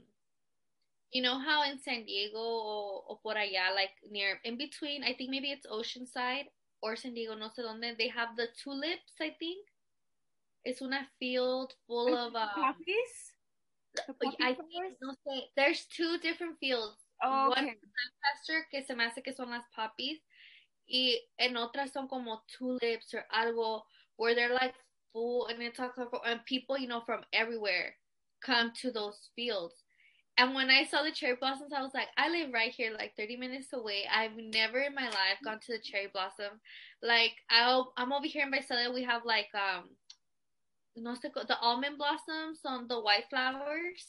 you 1.14 1.22
know 1.22 1.40
how 1.40 1.64
in 1.64 1.80
San 1.80 2.06
Diego 2.06 2.40
or, 2.40 3.04
or 3.08 3.20
por 3.22 3.36
allá, 3.36 3.74
like 3.74 3.94
near 4.10 4.40
in 4.44 4.58
between, 4.58 5.04
I 5.04 5.14
think 5.14 5.30
maybe 5.30 5.52
it's 5.52 5.68
Oceanside 5.68 6.50
or 6.82 6.96
San 6.96 7.14
Diego, 7.14 7.36
no 7.36 7.50
sé 7.50 7.64
dónde, 7.64 7.98
they 7.98 8.10
have 8.10 8.36
the 8.36 8.48
tulips, 8.62 9.14
I 9.22 9.36
think. 9.40 9.68
It's 10.66 10.82
una 10.82 11.08
field 11.20 11.74
full 11.88 12.16
of 12.16 12.36
um, 12.36 12.50
poppies. 12.56 13.34
I 14.42 14.54
think, 14.54 14.98
no 15.02 15.12
sé, 15.12 15.42
there's 15.56 15.86
two 15.86 16.18
different 16.20 16.58
fields. 16.60 16.98
Oh, 17.22 17.52
okay. 17.52 17.62
One 17.62 17.76
pasture 18.24 18.66
que 18.72 18.84
se 18.86 18.96
me 18.96 19.06
hace 19.06 19.22
que 19.24 19.34
son 19.34 19.52
las 19.52 19.64
poppies 19.76 20.20
y 20.88 21.20
en 21.38 21.56
otras 21.58 21.92
son 21.94 22.08
como 22.08 22.44
tulips 22.48 23.14
or 23.14 23.26
algo 23.34 23.84
where 24.18 24.36
they're 24.36 24.54
like 24.54 24.74
full 25.12 25.48
and 25.48 25.62
it's 25.62 25.80
and 26.26 26.46
people 26.46 26.78
you 26.78 26.88
know 26.88 27.02
from 27.06 27.22
everywhere 27.32 27.96
come 28.42 28.72
to 28.82 28.92
those 28.92 29.30
fields 29.36 29.83
and 30.38 30.56
when 30.56 30.70
I 30.70 30.86
saw 30.86 31.04
the 31.04 31.12
cherry 31.12 31.36
blossoms, 31.36 31.74
I 31.74 31.82
was 31.82 31.94
like, 31.94 32.08
I 32.18 32.30
live 32.30 32.52
right 32.54 32.72
here, 32.72 32.92
like 32.92 33.16
30 33.16 33.38
minutes 33.38 33.72
away. 33.72 34.06
I've 34.12 34.36
never 34.36 34.80
in 34.80 34.96
my 34.96 35.06
life 35.06 35.38
gone 35.44 35.60
to 35.60 35.74
the 35.74 35.80
cherry 35.80 36.08
blossom. 36.12 36.60
Like, 37.04 37.34
I'll, 37.52 37.94
I'm 37.98 38.12
over 38.12 38.26
here 38.26 38.46
in 38.46 38.52
Visalia. 38.52 38.92
We 38.92 39.04
have 39.04 39.26
like, 39.26 39.50
um, 39.54 39.90
no 40.96 41.16
the 41.16 41.58
almond 41.62 41.98
blossoms 41.98 42.60
on 42.66 42.88
the 42.88 43.00
white 43.00 43.26
flowers. 43.30 44.08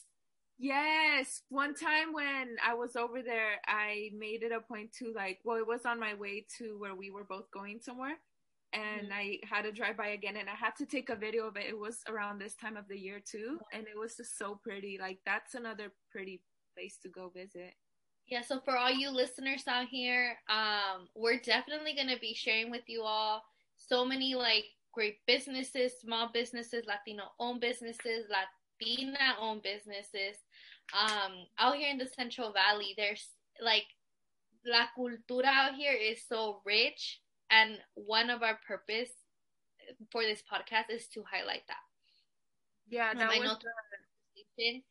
Yes. 0.57 1.41
One 1.49 1.75
time 1.75 2.13
when 2.13 2.55
I 2.65 2.73
was 2.73 2.95
over 2.95 3.21
there, 3.21 3.59
I 3.67 4.09
made 4.17 4.41
it 4.41 4.51
a 4.51 4.61
point 4.61 4.93
to 4.99 5.13
like, 5.15 5.39
well, 5.43 5.57
it 5.57 5.67
was 5.67 5.85
on 5.85 5.99
my 5.99 6.15
way 6.15 6.45
to 6.57 6.77
where 6.79 6.95
we 6.95 7.11
were 7.11 7.23
both 7.23 7.51
going 7.51 7.81
somewhere 7.81 8.17
and 8.75 9.07
mm-hmm. 9.09 9.13
I 9.13 9.39
had 9.49 9.63
to 9.63 9.71
drive 9.71 9.97
by 9.97 10.09
again 10.09 10.37
and 10.37 10.49
I 10.49 10.55
had 10.55 10.75
to 10.77 10.85
take 10.85 11.09
a 11.09 11.15
video 11.15 11.47
of 11.47 11.55
it. 11.55 11.65
It 11.67 11.79
was 11.79 11.99
around 12.09 12.39
this 12.39 12.55
time 12.55 12.75
of 12.77 12.87
the 12.87 12.99
year 12.99 13.19
too, 13.19 13.57
and 13.73 13.83
it 13.83 13.97
was 13.97 14.17
just 14.17 14.37
so 14.37 14.59
pretty. 14.61 14.97
Like 14.99 15.19
that's 15.25 15.55
another 15.55 15.93
pretty 16.11 16.41
place 16.75 16.97
to 17.03 17.09
go 17.09 17.31
visit. 17.33 17.73
Yeah, 18.27 18.41
so 18.41 18.59
for 18.59 18.75
all 18.75 18.91
you 18.91 19.11
listeners 19.11 19.63
out 19.67 19.87
here, 19.87 20.35
um, 20.49 21.07
we're 21.15 21.39
definitely 21.39 21.95
gonna 21.95 22.19
be 22.19 22.33
sharing 22.33 22.71
with 22.71 22.83
you 22.87 23.03
all 23.03 23.43
so 23.77 24.03
many 24.03 24.35
like 24.35 24.65
great 24.93 25.17
businesses, 25.27 25.93
small 26.01 26.29
businesses, 26.33 26.85
Latino 26.87 27.23
owned 27.39 27.61
businesses, 27.61 28.25
Latina 28.29 29.35
owned 29.39 29.61
businesses. 29.61 30.37
Um, 30.93 31.45
out 31.59 31.75
here 31.75 31.89
in 31.89 31.97
the 31.97 32.07
Central 32.07 32.51
Valley, 32.51 32.93
there's 32.97 33.29
like 33.61 33.85
la 34.65 34.87
cultura 34.97 35.45
out 35.45 35.75
here 35.75 35.93
is 35.93 36.25
so 36.27 36.61
rich 36.65 37.21
and 37.49 37.77
one 37.95 38.29
of 38.29 38.43
our 38.43 38.59
purpose 38.67 39.11
for 40.11 40.23
this 40.23 40.41
podcast 40.41 40.89
is 40.89 41.07
to 41.07 41.23
highlight 41.31 41.63
that. 41.67 41.83
Yeah, 42.89 43.13
that 43.13 43.29
I 43.29 43.37
know 43.39 43.55
the... 44.57 44.81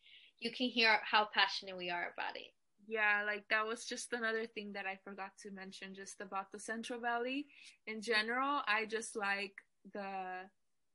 you 0.41 0.51
can 0.51 0.69
hear 0.69 0.99
how 1.05 1.29
passionate 1.33 1.77
we 1.77 1.91
are 1.91 2.13
about 2.13 2.37
it. 2.37 2.53
Yeah, 2.87 3.23
like 3.25 3.45
that 3.49 3.67
was 3.67 3.87
just 3.87 4.13
another 4.13 4.47
thing 4.47 4.73
that 4.75 4.87
I 4.87 4.99
forgot 5.05 5.31
to 5.43 5.51
mention 5.51 5.95
just 5.95 6.21
about 6.21 6.53
the 6.53 6.59
Central 6.59 7.01
Valley 7.01 7.47
in 7.87 8.03
general. 8.03 8.61
I 8.67 8.85
just 8.87 9.17
like 9.17 9.55
the 9.93 10.43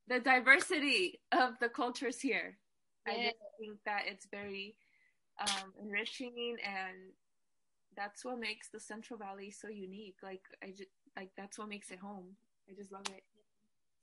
the 0.07 0.19
diversity 0.19 1.19
of 1.31 1.57
the 1.59 1.69
cultures 1.69 2.19
here. 2.19 2.57
Yeah. 3.07 3.13
I 3.13 3.15
just 3.25 3.35
think 3.59 3.77
that 3.85 4.03
it's 4.07 4.27
very 4.29 4.75
um, 5.39 5.73
enriching 5.81 6.57
and 6.65 7.13
that's 7.95 8.23
what 8.23 8.39
makes 8.39 8.69
the 8.69 8.79
Central 8.79 9.19
Valley 9.19 9.51
so 9.51 9.67
unique. 9.67 10.17
Like 10.21 10.41
I 10.63 10.67
just 10.69 10.89
like 11.15 11.31
that's 11.37 11.57
what 11.57 11.69
makes 11.69 11.91
it 11.91 11.99
home. 11.99 12.35
I 12.69 12.73
just 12.73 12.91
love 12.91 13.07
it. 13.09 13.23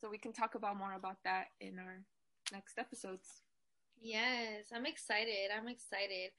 So 0.00 0.10
we 0.10 0.18
can 0.18 0.32
talk 0.32 0.54
about 0.54 0.76
more 0.76 0.94
about 0.94 1.16
that 1.24 1.46
in 1.60 1.78
our 1.78 2.02
next 2.52 2.78
episodes. 2.78 3.42
Yes, 4.00 4.66
I'm 4.74 4.86
excited. 4.86 5.50
I'm 5.56 5.68
excited. 5.68 6.30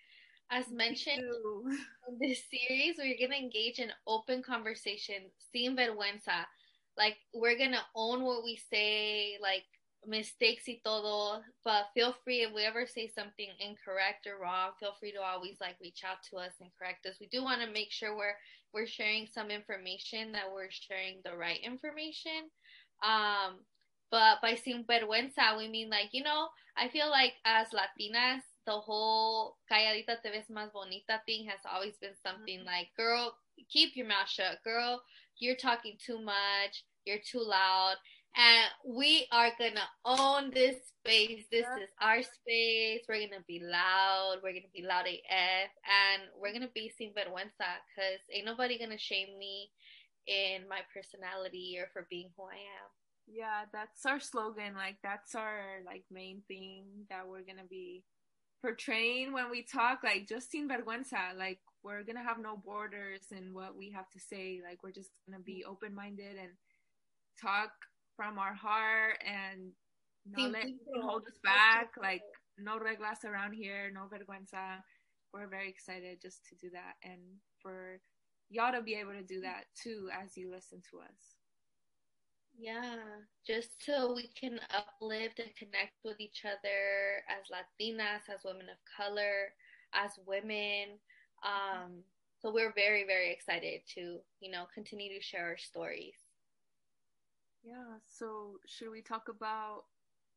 As 0.52 0.70
mentioned 0.72 1.22
in 2.08 2.18
this 2.20 2.42
series, 2.50 2.96
we're 2.98 3.18
gonna 3.20 3.40
engage 3.40 3.80
in 3.80 3.92
open 4.06 4.44
conversation, 4.44 5.32
sin 5.52 5.76
vergüenza. 5.76 6.46
Like 6.98 7.18
we're 7.34 7.58
gonna 7.58 7.84
own 7.96 8.24
what 8.24 8.44
we 8.44 8.60
say, 8.72 9.38
like 9.42 9.66
mistakes 10.08 10.64
y 10.68 10.80
todo. 10.84 11.42
But 11.64 11.90
feel 11.94 12.16
free 12.24 12.42
if 12.42 12.54
we 12.54 12.64
ever 12.64 12.88
say 12.88 13.12
something 13.14 13.50
incorrect 13.60 14.26
or 14.26 14.42
wrong, 14.42 14.72
feel 14.80 14.94
free 15.00 15.12
to 15.12 15.22
always 15.22 15.58
like 15.60 15.76
reach 15.82 16.02
out 16.08 16.24
to 16.32 16.38
us 16.38 16.54
and 16.62 16.72
correct 16.80 17.06
us. 17.06 17.18
We 17.20 17.28
do 17.28 17.44
want 17.44 17.62
to 17.62 17.72
make 17.72 17.92
sure 17.92 18.16
we're 18.16 18.38
we're 18.74 18.88
sharing 18.88 19.28
some 19.28 19.52
information 19.52 20.32
that 20.32 20.52
we're 20.52 20.72
sharing 20.72 21.20
the 21.24 21.36
right 21.36 21.60
information. 21.64 22.50
Um, 23.04 23.60
but 24.10 24.42
by 24.42 24.56
sin 24.56 24.86
vergüenza, 24.88 25.58
we 25.58 25.68
mean 25.68 25.90
like, 25.90 26.10
you 26.14 26.24
know, 26.24 26.48
I 26.78 26.88
feel 26.90 27.10
like 27.10 27.34
as 27.46 27.68
Latinas, 27.70 28.42
the 28.66 28.74
whole 28.74 29.58
calladita 29.72 30.22
te 30.22 30.30
ves 30.30 30.48
más 30.52 30.72
bonita 30.72 31.22
thing 31.26 31.46
has 31.48 31.60
always 31.72 31.96
been 32.02 32.16
something 32.26 32.60
mm-hmm. 32.60 32.68
like, 32.68 32.88
girl, 32.96 33.34
keep 33.70 33.96
your 33.96 34.08
mouth 34.08 34.30
shut. 34.30 34.64
Girl, 34.64 35.02
you're 35.40 35.56
talking 35.56 35.98
too 36.00 36.22
much. 36.22 36.84
You're 37.06 37.24
too 37.24 37.42
loud 37.42 37.96
and 38.36 38.96
we 38.96 39.28
are 39.32 39.52
gonna 39.58 39.88
own 40.06 40.52
this 40.52 40.76
space. 41.00 41.46
This 41.52 41.66
is 41.82 41.90
our 42.02 42.22
space. 42.22 43.02
We're 43.08 43.28
gonna 43.28 43.44
be 43.48 43.62
loud. 43.64 44.38
We're 44.44 44.54
gonna 44.54 44.74
be 44.74 44.86
loud 44.86 45.06
AF, 45.08 45.70
and 45.86 46.24
we're 46.40 46.54
gonna 46.54 46.70
be 46.74 46.92
sin 46.98 47.12
vergüenza 47.18 47.82
because 47.90 48.20
ain't 48.32 48.46
nobody 48.46 48.78
gonna 48.78 48.98
shame 48.98 49.38
me 49.40 49.70
in 50.28 50.68
my 50.68 50.82
personality 50.94 51.78
or 51.80 51.88
for 51.94 52.06
being 52.10 52.30
who 52.38 52.44
I 52.44 52.56
am. 52.56 52.90
Yeah, 53.28 53.66
that's 53.74 54.06
our 54.06 54.20
slogan. 54.20 54.76
Like 54.76 54.98
that's 55.04 55.36
our 55.36 55.82
like 55.86 56.04
main 56.12 56.44
thing 56.48 56.86
that 57.10 57.28
we're 57.28 57.46
gonna 57.46 57.68
be 57.70 58.04
portraying 58.62 59.34
when 59.34 59.50
we 59.50 59.64
talk. 59.64 60.04
Like 60.04 60.28
just 60.28 60.52
sin 60.52 60.70
vergüenza. 60.70 61.36
Like 61.38 61.60
we're 61.84 62.04
gonna 62.04 62.24
have 62.24 62.40
no 62.40 62.58
borders 62.58 63.22
in 63.32 63.54
what 63.54 63.76
we 63.76 63.92
have 63.92 64.10
to 64.12 64.20
say. 64.20 64.62
Like 64.64 64.84
we're 64.84 64.92
just 64.92 65.12
gonna 65.28 65.42
be 65.42 65.66
open 65.66 65.96
minded 65.96 66.38
and 66.38 66.52
talk 67.42 67.72
from 68.18 68.38
our 68.40 68.54
heart 68.54 69.24
and 69.26 69.72
not 70.30 70.52
let 70.52 70.66
hold 71.02 71.22
us 71.22 71.40
back. 71.44 71.92
Like 72.02 72.24
no 72.58 72.78
reglas 72.80 73.24
around 73.24 73.54
here, 73.54 73.90
no 73.94 74.10
vergüenza. 74.12 74.82
We're 75.34 75.48
very 75.48 75.70
excited 75.70 76.20
just 76.22 76.46
to 76.50 76.56
do 76.56 76.70
that 76.72 76.96
and 77.04 77.22
for 77.62 78.00
y'all 78.50 78.74
to 78.74 78.82
be 78.82 78.96
able 78.96 79.14
to 79.14 79.24
do 79.24 79.42
that 79.42 79.66
too 79.82 80.10
as 80.12 80.36
you 80.36 80.52
listen 80.52 80.82
to 80.92 81.00
us. 81.00 81.38
Yeah, 82.60 82.96
just 83.46 83.86
so 83.86 84.16
we 84.16 84.30
can 84.30 84.60
uplift 84.76 85.40
and 85.40 85.56
connect 85.56 85.94
with 86.04 86.20
each 86.20 86.44
other 86.44 87.22
as 87.30 87.52
Latinas, 87.54 88.34
as 88.34 88.42
women 88.44 88.66
of 88.68 88.78
color, 88.98 89.54
as 89.94 90.12
women. 90.26 90.98
Um, 91.44 92.02
so 92.42 92.52
we're 92.52 92.74
very, 92.74 93.06
very 93.06 93.32
excited 93.32 93.82
to, 93.94 94.18
you 94.40 94.52
know, 94.52 94.66
continue 94.74 95.14
to 95.16 95.24
share 95.24 95.46
our 95.46 95.58
stories. 95.58 96.16
Yeah, 97.64 98.00
so 98.08 98.60
should 98.66 98.92
we 98.92 99.02
talk 99.02 99.28
about 99.30 99.84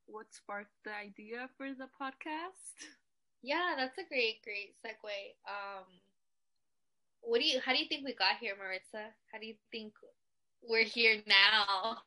what 0.07 0.33
sparked 0.35 0.75
the 0.85 0.95
idea 0.95 1.49
for 1.57 1.69
the 1.73 1.89
podcast? 2.01 2.85
Yeah, 3.43 3.75
that's 3.77 3.99
a 3.99 4.05
great, 4.09 4.43
great 4.43 4.75
segue. 4.85 5.35
Um, 5.49 5.85
what 7.23 7.41
do 7.41 7.47
you 7.47 7.61
how 7.65 7.73
do 7.73 7.79
you 7.79 7.87
think 7.89 8.05
we 8.05 8.15
got 8.15 8.37
here, 8.41 8.55
Maritza? 8.59 9.13
How 9.33 9.39
do 9.39 9.47
you 9.47 9.55
think 9.73 9.93
we're 10.63 10.85
here 10.85 11.23
now? 11.27 11.99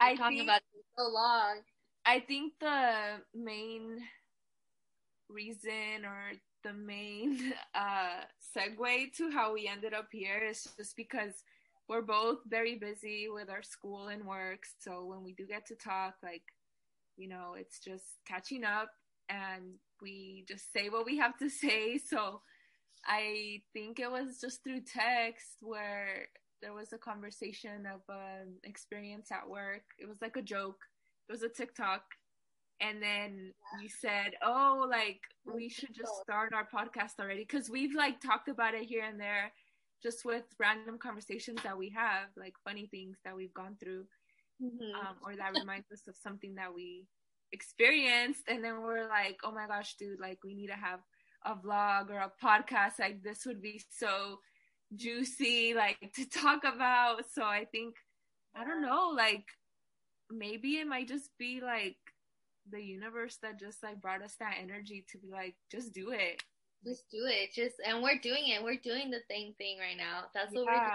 I 0.00 0.14
talking 0.16 0.38
think, 0.38 0.48
about 0.48 0.62
so 0.98 1.08
long. 1.08 1.60
I 2.04 2.20
think 2.20 2.54
the 2.60 3.20
main 3.34 4.00
reason 5.28 6.04
or 6.04 6.32
the 6.62 6.72
main 6.72 7.52
uh 7.74 8.22
segue 8.56 9.12
to 9.16 9.30
how 9.30 9.52
we 9.54 9.68
ended 9.68 9.94
up 9.94 10.08
here 10.12 10.42
is 10.42 10.68
just 10.76 10.96
because 10.96 11.42
we're 11.88 12.02
both 12.02 12.38
very 12.48 12.76
busy 12.76 13.28
with 13.32 13.48
our 13.48 13.62
school 13.62 14.08
and 14.08 14.26
work. 14.26 14.64
So 14.80 15.04
when 15.04 15.22
we 15.22 15.32
do 15.32 15.46
get 15.46 15.66
to 15.66 15.74
talk, 15.76 16.14
like, 16.22 16.42
you 17.16 17.28
know, 17.28 17.54
it's 17.58 17.78
just 17.78 18.04
catching 18.26 18.64
up 18.64 18.90
and 19.28 19.74
we 20.02 20.44
just 20.48 20.72
say 20.72 20.88
what 20.88 21.06
we 21.06 21.16
have 21.18 21.36
to 21.38 21.48
say. 21.48 21.98
So 22.08 22.40
I 23.06 23.62
think 23.72 24.00
it 24.00 24.10
was 24.10 24.40
just 24.40 24.64
through 24.64 24.80
text 24.80 25.58
where 25.62 26.28
there 26.62 26.72
was 26.72 26.92
a 26.92 26.98
conversation 26.98 27.86
of 27.86 28.00
an 28.08 28.54
experience 28.64 29.30
at 29.30 29.48
work. 29.48 29.82
It 29.98 30.08
was 30.08 30.20
like 30.20 30.36
a 30.36 30.42
joke. 30.42 30.80
It 31.28 31.32
was 31.32 31.42
a 31.42 31.48
TikTok. 31.48 32.02
And 32.80 33.02
then 33.02 33.54
you 33.80 33.88
said, 33.88 34.34
"Oh, 34.42 34.86
like 34.88 35.20
we 35.46 35.68
should 35.68 35.94
just 35.94 36.14
start 36.22 36.52
our 36.52 36.66
podcast 36.68 37.18
already 37.20 37.40
because 37.40 37.70
we've 37.70 37.94
like 37.94 38.20
talked 38.20 38.48
about 38.48 38.74
it 38.74 38.84
here 38.84 39.04
and 39.04 39.18
there, 39.18 39.52
just 40.02 40.24
with 40.24 40.44
random 40.58 40.98
conversations 40.98 41.62
that 41.62 41.76
we 41.76 41.90
have, 41.90 42.28
like 42.36 42.54
funny 42.64 42.86
things 42.86 43.18
that 43.24 43.34
we've 43.34 43.54
gone 43.54 43.76
through, 43.76 44.06
Mhm. 44.60 44.94
um, 44.94 45.16
or 45.22 45.36
that 45.36 45.54
reminds 45.54 45.90
us 45.90 46.06
of 46.06 46.16
something 46.16 46.54
that 46.54 46.72
we 46.74 47.06
experienced. 47.52 48.42
And 48.48 48.62
then 48.62 48.82
we're 48.82 49.08
like, 49.08 49.40
oh 49.44 49.52
my 49.52 49.66
gosh, 49.66 49.96
dude, 49.96 50.20
like 50.20 50.42
we 50.44 50.54
need 50.54 50.68
to 50.68 50.74
have 50.74 51.00
a 51.44 51.54
vlog 51.54 52.10
or 52.10 52.18
a 52.18 52.32
podcast. 52.42 52.98
Like 52.98 53.22
this 53.22 53.46
would 53.46 53.62
be 53.62 53.82
so 53.90 54.40
juicy, 54.94 55.74
like 55.74 55.98
to 56.14 56.28
talk 56.28 56.64
about. 56.64 57.28
So 57.30 57.44
I 57.44 57.64
think, 57.64 57.96
I 58.54 58.64
don't 58.64 58.82
know, 58.82 59.10
like 59.14 59.46
maybe 60.30 60.76
it 60.78 60.86
might 60.86 61.08
just 61.08 61.30
be 61.38 61.60
like 61.60 61.96
the 62.68 62.82
universe 62.82 63.36
that 63.42 63.60
just 63.60 63.82
like 63.82 64.00
brought 64.00 64.22
us 64.22 64.36
that 64.36 64.56
energy 64.60 65.04
to 65.12 65.18
be 65.18 65.28
like, 65.30 65.56
just 65.70 65.92
do 65.92 66.10
it. 66.10 66.42
Just 66.84 67.10
do 67.10 67.24
it. 67.26 67.52
Just 67.54 67.76
and 67.84 68.02
we're 68.02 68.18
doing 68.18 68.48
it. 68.48 68.62
We're 68.62 68.80
doing 68.82 69.10
the 69.10 69.22
same 69.30 69.54
thing 69.54 69.78
right 69.78 69.96
now. 69.96 70.24
That's 70.34 70.54
what 70.54 70.66
we're 70.66 70.72
doing. 70.72 70.90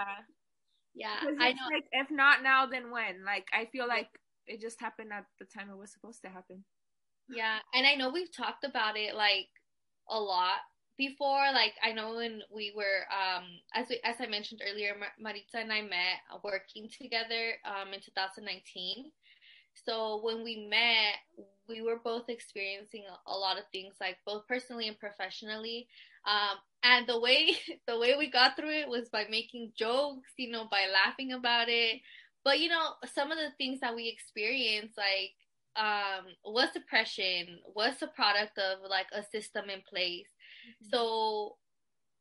Yeah. 0.94 1.20
Yeah. 1.24 1.30
I 1.40 1.52
know. 1.52 1.68
like 1.72 1.84
if 1.92 2.10
not 2.10 2.42
now, 2.42 2.66
then 2.66 2.90
when? 2.90 3.24
Like 3.24 3.46
I 3.52 3.66
feel 3.72 3.88
like 3.88 4.08
it 4.46 4.60
just 4.60 4.80
happened 4.80 5.10
at 5.12 5.24
the 5.38 5.46
time 5.46 5.70
it 5.70 5.78
was 5.78 5.92
supposed 5.92 6.22
to 6.22 6.28
happen. 6.28 6.64
Yeah, 7.28 7.58
and 7.74 7.86
I 7.86 7.94
know 7.94 8.10
we've 8.10 8.34
talked 8.34 8.64
about 8.64 8.96
it 8.96 9.14
like 9.14 9.48
a 10.10 10.18
lot 10.18 10.60
before. 10.98 11.52
Like 11.52 11.74
I 11.82 11.92
know 11.92 12.14
when 12.14 12.42
we 12.54 12.72
were, 12.76 13.06
um, 13.10 13.44
as 13.74 13.88
we, 13.88 14.00
as 14.04 14.16
I 14.20 14.26
mentioned 14.26 14.60
earlier, 14.68 14.94
Mar- 14.98 15.16
Maritza 15.18 15.58
and 15.58 15.72
I 15.72 15.82
met 15.82 16.20
working 16.42 16.88
together 16.90 17.54
um, 17.64 17.94
in 17.94 18.00
2019. 18.00 19.10
So 19.74 20.20
when 20.22 20.44
we 20.44 20.66
met, 20.68 21.16
we 21.68 21.80
were 21.82 21.98
both 22.02 22.28
experiencing 22.28 23.04
a, 23.08 23.30
a 23.30 23.36
lot 23.36 23.58
of 23.58 23.64
things, 23.72 23.94
like 24.00 24.18
both 24.26 24.46
personally 24.46 24.88
and 24.88 24.98
professionally. 24.98 25.88
Um, 26.26 26.58
and 26.82 27.06
the 27.06 27.18
way 27.20 27.56
the 27.86 27.98
way 27.98 28.16
we 28.16 28.30
got 28.30 28.56
through 28.56 28.70
it 28.72 28.88
was 28.88 29.08
by 29.08 29.24
making 29.30 29.72
jokes, 29.76 30.30
you 30.36 30.50
know, 30.50 30.66
by 30.70 30.86
laughing 30.92 31.32
about 31.32 31.68
it. 31.68 32.00
But 32.44 32.60
you 32.60 32.68
know, 32.68 32.94
some 33.14 33.30
of 33.30 33.38
the 33.38 33.50
things 33.58 33.80
that 33.80 33.94
we 33.94 34.08
experienced, 34.08 34.96
like 34.98 35.32
um 35.74 36.26
was 36.44 36.68
depression 36.74 37.58
was 37.74 37.94
a 38.02 38.06
product 38.06 38.58
of 38.58 38.80
like 38.90 39.06
a 39.12 39.22
system 39.22 39.70
in 39.70 39.80
place 39.88 40.26
so 40.90 41.56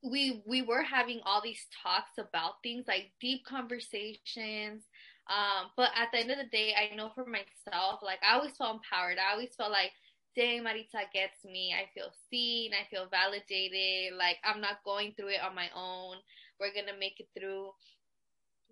we 0.04 0.42
we 0.48 0.62
were 0.62 0.82
having 0.82 1.20
all 1.26 1.42
these 1.42 1.68
talks 1.84 2.18
about 2.18 2.64
things 2.64 2.86
like 2.88 3.12
deep 3.20 3.46
conversations 3.46 4.84
um 5.30 5.70
but 5.78 5.90
at 5.96 6.10
the 6.12 6.20
end 6.20 6.32
of 6.32 6.38
the 6.38 6.50
day 6.52 6.74
i 6.74 6.96
know 6.96 7.12
for 7.14 7.26
myself 7.26 8.02
like 8.02 8.20
i 8.28 8.34
always 8.36 8.56
felt 8.58 8.76
empowered. 8.76 9.18
I 9.18 9.34
always 9.34 9.54
felt 9.56 9.72
like 9.72 9.92
dang 10.36 10.64
Maritza 10.64 11.00
gets 11.14 11.44
me. 11.44 11.76
I 11.76 11.90
feel 11.94 12.10
seen. 12.30 12.72
I 12.74 12.88
feel 12.90 13.08
validated. 13.10 14.18
Like 14.18 14.38
i'm 14.44 14.62
not 14.62 14.84
going 14.86 15.14
through 15.14 15.30
it 15.30 15.44
on 15.44 15.56
my 15.56 15.68
own. 15.76 16.18
We're 16.60 16.74
gonna 16.74 16.98
make 16.98 17.20
it 17.20 17.28
through. 17.38 17.72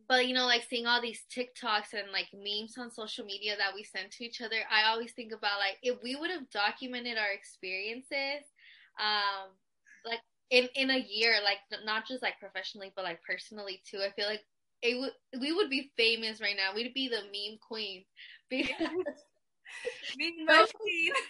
But 0.07 0.27
you 0.27 0.33
know 0.33 0.45
like 0.47 0.63
seeing 0.67 0.87
all 0.87 1.01
these 1.01 1.21
tiktoks 1.29 1.93
and 1.93 2.11
like 2.11 2.27
memes 2.33 2.77
on 2.77 2.89
social 2.91 3.25
media 3.25 3.55
that 3.57 3.75
we 3.75 3.83
send 3.83 4.09
to 4.11 4.25
each 4.25 4.41
other 4.41 4.57
i 4.71 4.89
always 4.89 5.11
think 5.11 5.31
about 5.31 5.59
like 5.59 5.77
if 5.83 6.01
we 6.01 6.15
would 6.15 6.31
have 6.31 6.49
documented 6.49 7.15
our 7.17 7.31
experiences 7.31 8.41
um 8.99 9.53
like 10.03 10.21
in 10.49 10.67
in 10.73 10.89
a 10.89 10.97
year 10.97 11.35
like 11.43 11.59
not 11.85 12.07
just 12.07 12.23
like 12.23 12.39
professionally 12.39 12.91
but 12.95 13.05
like 13.05 13.19
personally 13.21 13.81
too 13.85 13.99
i 13.99 14.09
feel 14.15 14.27
like 14.27 14.43
it 14.81 14.99
would 14.99 15.13
we 15.41 15.51
would 15.53 15.69
be 15.69 15.91
famous 15.97 16.41
right 16.41 16.55
now. 16.55 16.73
We'd 16.75 16.93
be 16.93 17.09
the 17.09 17.21
meme 17.23 17.59
queen. 17.67 18.05
Because 18.49 18.77
No. 20.19 20.61
machine. 20.61 21.13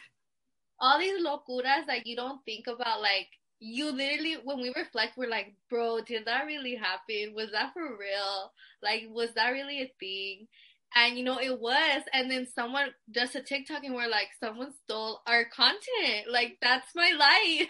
all 0.79 0.99
these 0.99 1.21
locuras 1.25 1.85
that 1.88 2.05
you 2.07 2.15
don't 2.15 2.43
think 2.45 2.67
about 2.67 3.01
like 3.01 3.27
you 3.59 3.91
literally 3.91 4.38
when 4.43 4.62
we 4.62 4.73
reflect 4.75 5.17
we're 5.17 5.29
like 5.29 5.53
bro 5.69 5.99
did 6.01 6.25
that 6.25 6.45
really 6.45 6.75
happen? 6.75 7.33
Was 7.35 7.51
that 7.51 7.73
for 7.73 7.83
real? 7.97 8.51
Like 8.81 9.03
was 9.09 9.33
that 9.35 9.49
really 9.49 9.81
a 9.81 9.91
thing? 9.99 10.47
And 10.95 11.17
you 11.17 11.23
know 11.23 11.39
it 11.39 11.59
was. 11.59 12.03
And 12.13 12.31
then 12.31 12.47
someone 12.55 12.89
does 13.12 13.35
a 13.35 13.41
tiktok 13.41 13.83
and 13.83 13.95
we're 13.95 14.07
like 14.09 14.29
someone 14.39 14.73
stole 14.85 15.21
our 15.27 15.45
content. 15.45 16.27
Like 16.31 16.57
that's 16.62 16.95
my 16.95 17.12
life. 17.17 17.67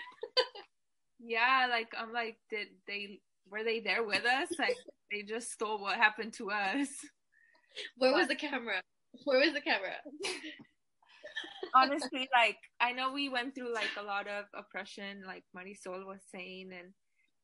Yeah, 1.20 1.68
like 1.70 1.90
I'm 1.98 2.14
like, 2.14 2.38
did 2.50 2.68
they 2.88 3.20
were 3.52 3.64
they 3.64 3.80
there 3.80 4.04
with 4.04 4.26
us? 4.26 4.50
Like 4.58 4.78
they 5.12 5.24
just 5.24 5.52
stole 5.52 5.80
what 5.80 5.98
happened 5.98 6.34
to 6.34 6.52
us. 6.52 6.88
where 7.98 8.14
was 8.14 8.28
the 8.28 8.36
camera 8.36 8.82
where 9.26 9.40
was 9.40 9.54
the 9.54 9.62
camera 9.62 9.96
Honestly, 11.76 12.28
like 12.34 12.58
I 12.82 12.92
know 12.94 13.12
we 13.12 13.30
went 13.30 13.54
through 13.54 13.74
like 13.74 13.92
a 14.00 14.04
lot 14.04 14.28
of 14.28 14.46
oppression, 14.56 15.24
like 15.26 15.44
Marisol 15.56 16.06
was 16.06 16.22
saying, 16.32 16.72
and 16.78 16.94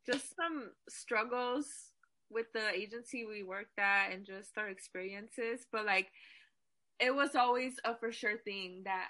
just 0.05 0.35
some 0.35 0.71
struggles 0.89 1.67
with 2.29 2.47
the 2.53 2.69
agency 2.69 3.25
we 3.25 3.43
worked 3.43 3.77
at 3.77 4.11
and 4.11 4.25
just 4.25 4.57
our 4.57 4.67
experiences. 4.67 5.65
But 5.71 5.85
like 5.85 6.07
it 6.99 7.13
was 7.13 7.35
always 7.35 7.75
a 7.83 7.95
for 7.95 8.11
sure 8.11 8.37
thing 8.37 8.81
that 8.85 9.09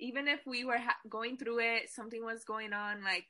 even 0.00 0.28
if 0.28 0.40
we 0.46 0.64
were 0.64 0.78
ha- 0.78 0.96
going 1.08 1.36
through 1.36 1.60
it, 1.60 1.90
something 1.90 2.24
was 2.24 2.44
going 2.44 2.72
on, 2.72 3.04
like 3.04 3.26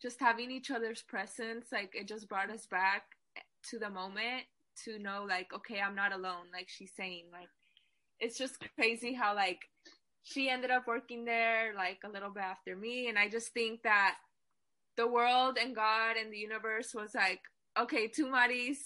just 0.00 0.20
having 0.20 0.50
each 0.50 0.70
other's 0.70 1.02
presence, 1.02 1.66
like 1.72 1.94
it 1.94 2.06
just 2.08 2.28
brought 2.28 2.50
us 2.50 2.66
back 2.66 3.02
to 3.70 3.78
the 3.78 3.90
moment 3.90 4.44
to 4.84 4.98
know, 4.98 5.24
like, 5.28 5.52
okay, 5.52 5.80
I'm 5.80 5.94
not 5.94 6.12
alone, 6.12 6.46
like 6.52 6.68
she's 6.68 6.92
saying. 6.96 7.24
Like, 7.32 7.48
it's 8.20 8.38
just 8.38 8.58
crazy 8.76 9.12
how, 9.12 9.34
like, 9.34 9.60
she 10.22 10.48
ended 10.48 10.70
up 10.70 10.86
working 10.86 11.24
there, 11.24 11.74
like, 11.74 11.98
a 12.04 12.08
little 12.08 12.30
bit 12.30 12.42
after 12.42 12.76
me. 12.76 13.08
And 13.08 13.18
I 13.18 13.28
just 13.28 13.52
think 13.52 13.82
that 13.82 14.16
the 14.96 15.08
world 15.08 15.58
and 15.60 15.74
God 15.74 16.16
and 16.16 16.32
the 16.32 16.38
universe 16.38 16.94
was 16.94 17.14
like, 17.14 17.40
okay, 17.78 18.08
two 18.08 18.30
Maris 18.30 18.78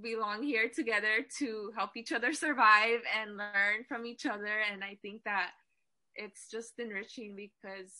belong 0.00 0.42
here 0.42 0.68
together 0.68 1.26
to 1.38 1.72
help 1.76 1.96
each 1.96 2.12
other 2.12 2.32
survive 2.32 3.00
and 3.20 3.36
learn 3.36 3.84
from 3.88 4.06
each 4.06 4.26
other. 4.26 4.60
And 4.72 4.84
I 4.84 4.98
think 5.02 5.24
that 5.24 5.50
it's 6.14 6.48
just 6.50 6.78
enriching 6.78 7.34
because 7.36 7.92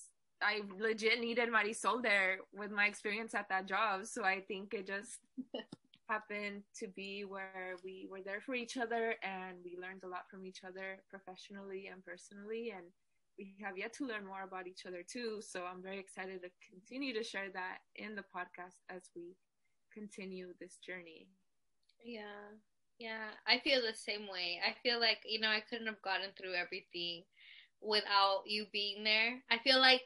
I 0.43 0.63
legit 0.79 1.21
needed 1.21 1.49
Marisol 1.51 2.03
there 2.03 2.39
with 2.55 2.71
my 2.71 2.87
experience 2.87 3.35
at 3.35 3.49
that 3.49 3.67
job. 3.67 4.07
So 4.07 4.25
I 4.25 4.41
think 4.41 4.75
it 4.75 4.87
just 4.87 5.19
happened 6.09 6.63
to 6.79 6.89
be 6.89 7.25
where 7.25 7.77
we 7.85 8.09
were 8.11 8.23
there 8.23 8.41
for 8.41 8.55
each 8.55 8.77
other 8.77 9.15
and 9.23 9.59
we 9.65 9.79
learned 9.81 10.03
a 10.05 10.09
lot 10.09 10.29
from 10.31 10.45
each 10.47 10.65
other 10.67 11.03
professionally 11.09 11.89
and 11.93 12.05
personally. 12.05 12.73
And 12.77 12.87
we 13.39 13.55
have 13.63 13.79
yet 13.79 13.93
to 13.95 14.07
learn 14.07 14.27
more 14.27 14.43
about 14.43 14.67
each 14.67 14.87
other 14.87 15.03
too. 15.07 15.41
So 15.41 15.65
I'm 15.65 15.83
very 15.83 15.99
excited 15.99 16.43
to 16.43 16.51
continue 16.69 17.15
to 17.15 17.23
share 17.23 17.51
that 17.53 17.79
in 17.97 18.15
the 18.15 18.25
podcast 18.35 18.81
as 18.89 19.11
we 19.15 19.37
continue 19.93 20.49
this 20.61 20.77
journey. 20.77 21.29
Yeah. 22.05 22.59
Yeah. 22.99 23.29
I 23.47 23.61
feel 23.61 23.81
the 23.81 23.95
same 23.95 24.29
way. 24.31 24.61
I 24.67 24.75
feel 24.83 25.01
like, 25.01 25.19
you 25.25 25.41
know, 25.41 25.49
I 25.49 25.63
couldn't 25.69 25.87
have 25.87 26.03
gotten 26.03 26.31
through 26.37 26.55
everything 26.55 27.23
without 27.81 28.43
you 28.47 28.67
being 28.73 29.05
there. 29.05 29.43
I 29.51 29.59
feel 29.59 29.81
like 29.81 30.03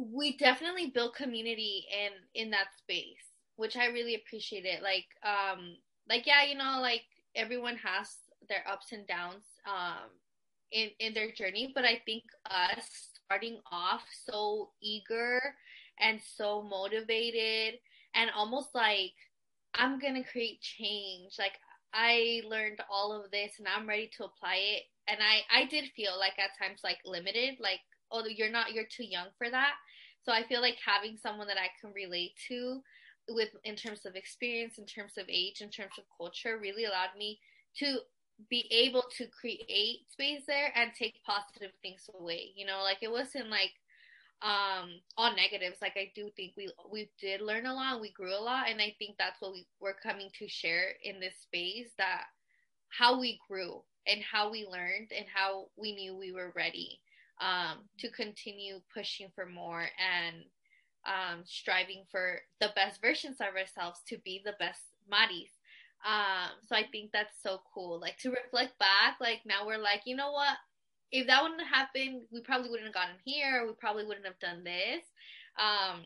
we 0.00 0.36
definitely 0.38 0.88
built 0.94 1.14
community 1.14 1.86
in 1.92 2.12
in 2.42 2.50
that 2.50 2.68
space, 2.78 3.32
which 3.56 3.76
I 3.76 3.86
really 3.86 4.14
appreciate 4.14 4.64
it. 4.64 4.82
Like 4.82 5.06
um 5.24 5.76
like 6.08 6.26
yeah, 6.26 6.44
you 6.44 6.56
know, 6.56 6.78
like 6.80 7.02
everyone 7.36 7.76
has 7.76 8.16
their 8.48 8.64
ups 8.70 8.92
and 8.92 9.06
downs 9.06 9.44
um 9.66 10.10
in 10.72 10.90
in 10.98 11.14
their 11.14 11.30
journey, 11.32 11.72
but 11.74 11.84
I 11.84 12.00
think 12.06 12.24
us 12.50 13.10
starting 13.26 13.60
off 13.70 14.04
so 14.26 14.70
eager 14.82 15.40
and 16.00 16.20
so 16.36 16.62
motivated 16.62 17.74
and 18.14 18.30
almost 18.34 18.74
like 18.74 19.12
I'm 19.74 19.98
gonna 20.00 20.24
create 20.24 20.60
change. 20.62 21.34
Like 21.38 21.54
I 21.94 22.42
learned 22.48 22.80
all 22.90 23.12
of 23.12 23.30
this 23.30 23.52
and 23.58 23.68
I'm 23.68 23.88
ready 23.88 24.10
to 24.16 24.24
apply 24.24 24.56
it. 24.56 24.82
And 25.08 25.20
I 25.22 25.62
I 25.62 25.66
did 25.66 25.90
feel 25.96 26.18
like 26.18 26.38
at 26.38 26.56
times 26.58 26.80
like 26.84 26.98
limited, 27.04 27.56
like 27.60 27.80
oh 28.10 28.24
you're 28.26 28.50
not 28.50 28.72
you're 28.72 28.84
too 28.90 29.04
young 29.04 29.28
for 29.38 29.50
that. 29.50 29.74
So 30.22 30.32
I 30.32 30.44
feel 30.44 30.60
like 30.60 30.76
having 30.84 31.16
someone 31.16 31.46
that 31.48 31.56
I 31.58 31.68
can 31.80 31.92
relate 31.94 32.32
to 32.48 32.82
with 33.28 33.50
in 33.64 33.76
terms 33.76 34.06
of 34.06 34.16
experience, 34.16 34.78
in 34.78 34.86
terms 34.86 35.12
of 35.18 35.26
age, 35.28 35.60
in 35.60 35.70
terms 35.70 35.92
of 35.98 36.04
culture, 36.16 36.58
really 36.58 36.84
allowed 36.84 37.16
me 37.18 37.38
to 37.78 37.98
be 38.48 38.66
able 38.70 39.04
to 39.18 39.26
create 39.28 40.10
space 40.10 40.42
there 40.46 40.72
and 40.74 40.92
take 40.94 41.22
positive 41.24 41.72
things 41.82 42.08
away. 42.18 42.52
You 42.56 42.66
know, 42.66 42.82
like 42.82 42.98
it 43.02 43.10
wasn't 43.10 43.50
like 43.50 43.72
um 44.42 45.00
all 45.18 45.34
negatives 45.36 45.76
like 45.82 45.92
i 45.96 46.10
do 46.14 46.30
think 46.34 46.52
we 46.56 46.70
we 46.90 47.10
did 47.20 47.42
learn 47.42 47.66
a 47.66 47.74
lot 47.74 48.00
we 48.00 48.10
grew 48.12 48.34
a 48.34 48.40
lot 48.40 48.70
and 48.70 48.80
i 48.80 48.94
think 48.98 49.14
that's 49.18 49.40
what 49.40 49.52
we 49.52 49.66
were 49.80 49.96
coming 50.02 50.30
to 50.38 50.48
share 50.48 50.94
in 51.04 51.20
this 51.20 51.34
space 51.42 51.90
that 51.98 52.24
how 52.88 53.20
we 53.20 53.38
grew 53.48 53.82
and 54.06 54.22
how 54.22 54.50
we 54.50 54.66
learned 54.66 55.10
and 55.16 55.26
how 55.32 55.66
we 55.76 55.94
knew 55.94 56.16
we 56.16 56.32
were 56.32 56.52
ready 56.56 57.00
um 57.40 57.78
to 57.98 58.10
continue 58.10 58.80
pushing 58.92 59.28
for 59.34 59.46
more 59.46 59.86
and 59.98 60.36
um 61.06 61.42
striving 61.44 62.04
for 62.10 62.40
the 62.60 62.70
best 62.74 63.00
versions 63.00 63.36
of 63.40 63.56
ourselves 63.56 64.00
to 64.06 64.18
be 64.18 64.42
the 64.44 64.54
best 64.58 64.80
Maris. 65.08 65.50
Um, 66.06 66.56
so 66.66 66.74
I 66.76 66.84
think 66.90 67.10
that's 67.12 67.42
so 67.42 67.60
cool. 67.74 68.00
Like 68.00 68.16
to 68.18 68.30
reflect 68.30 68.78
back, 68.78 69.16
like 69.20 69.40
now 69.44 69.66
we're 69.66 69.78
like, 69.78 70.02
you 70.06 70.16
know 70.16 70.32
what? 70.32 70.56
if 71.12 71.26
that 71.26 71.42
wouldn't 71.42 71.60
have 71.60 71.68
happened, 71.68 72.22
we 72.30 72.40
probably 72.40 72.70
wouldn't 72.70 72.86
have 72.86 72.94
gotten 72.94 73.16
here. 73.24 73.64
We 73.66 73.72
probably 73.74 74.04
wouldn't 74.04 74.26
have 74.26 74.38
done 74.38 74.62
this. 74.62 75.02
Um, 75.58 76.02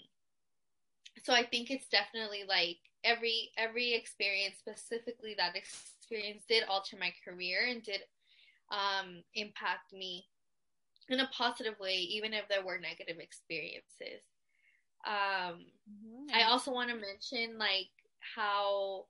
so 1.22 1.32
I 1.32 1.44
think 1.44 1.70
it's 1.70 1.88
definitely 1.88 2.44
like 2.48 2.78
every 3.04 3.50
every 3.58 3.94
experience, 3.94 4.56
specifically 4.58 5.34
that 5.36 5.56
experience, 5.56 6.44
did 6.48 6.64
alter 6.68 6.96
my 6.98 7.12
career 7.24 7.66
and 7.68 7.82
did 7.82 8.00
um, 8.70 9.22
impact 9.34 9.92
me 9.92 10.24
in 11.08 11.20
a 11.20 11.30
positive 11.36 11.78
way, 11.78 11.94
even 11.94 12.32
if 12.32 12.48
there 12.48 12.64
were 12.64 12.78
negative 12.78 13.18
experiences. 13.18 14.22
Um, 15.06 15.66
mm-hmm. 15.88 16.34
I 16.34 16.44
also 16.44 16.72
want 16.72 16.90
to 16.90 16.96
mention 16.96 17.58
like 17.58 17.90
how 18.34 19.06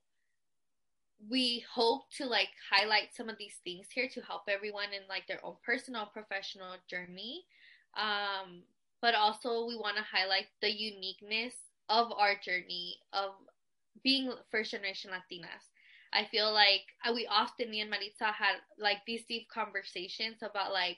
we 1.29 1.63
hope 1.73 2.09
to 2.17 2.25
like 2.25 2.49
highlight 2.69 3.15
some 3.15 3.29
of 3.29 3.37
these 3.37 3.59
things 3.63 3.87
here 3.93 4.09
to 4.13 4.21
help 4.21 4.43
everyone 4.47 4.93
in 4.93 5.01
like 5.09 5.27
their 5.27 5.43
own 5.43 5.55
personal 5.65 6.05
professional 6.05 6.75
journey 6.89 7.45
um 7.97 8.61
but 9.01 9.15
also 9.15 9.65
we 9.65 9.77
want 9.77 9.95
to 9.95 10.03
highlight 10.03 10.47
the 10.61 10.69
uniqueness 10.69 11.53
of 11.89 12.11
our 12.17 12.35
journey 12.43 12.97
of 13.13 13.31
being 14.03 14.31
first 14.51 14.71
generation 14.71 15.09
latinas 15.11 15.71
i 16.13 16.25
feel 16.25 16.53
like 16.53 16.83
uh, 17.07 17.13
we 17.13 17.25
often 17.27 17.69
me 17.71 17.81
and 17.81 17.89
maritza 17.89 18.25
had 18.25 18.57
like 18.77 18.97
these 19.07 19.23
deep 19.25 19.47
conversations 19.49 20.37
about 20.41 20.73
like 20.73 20.97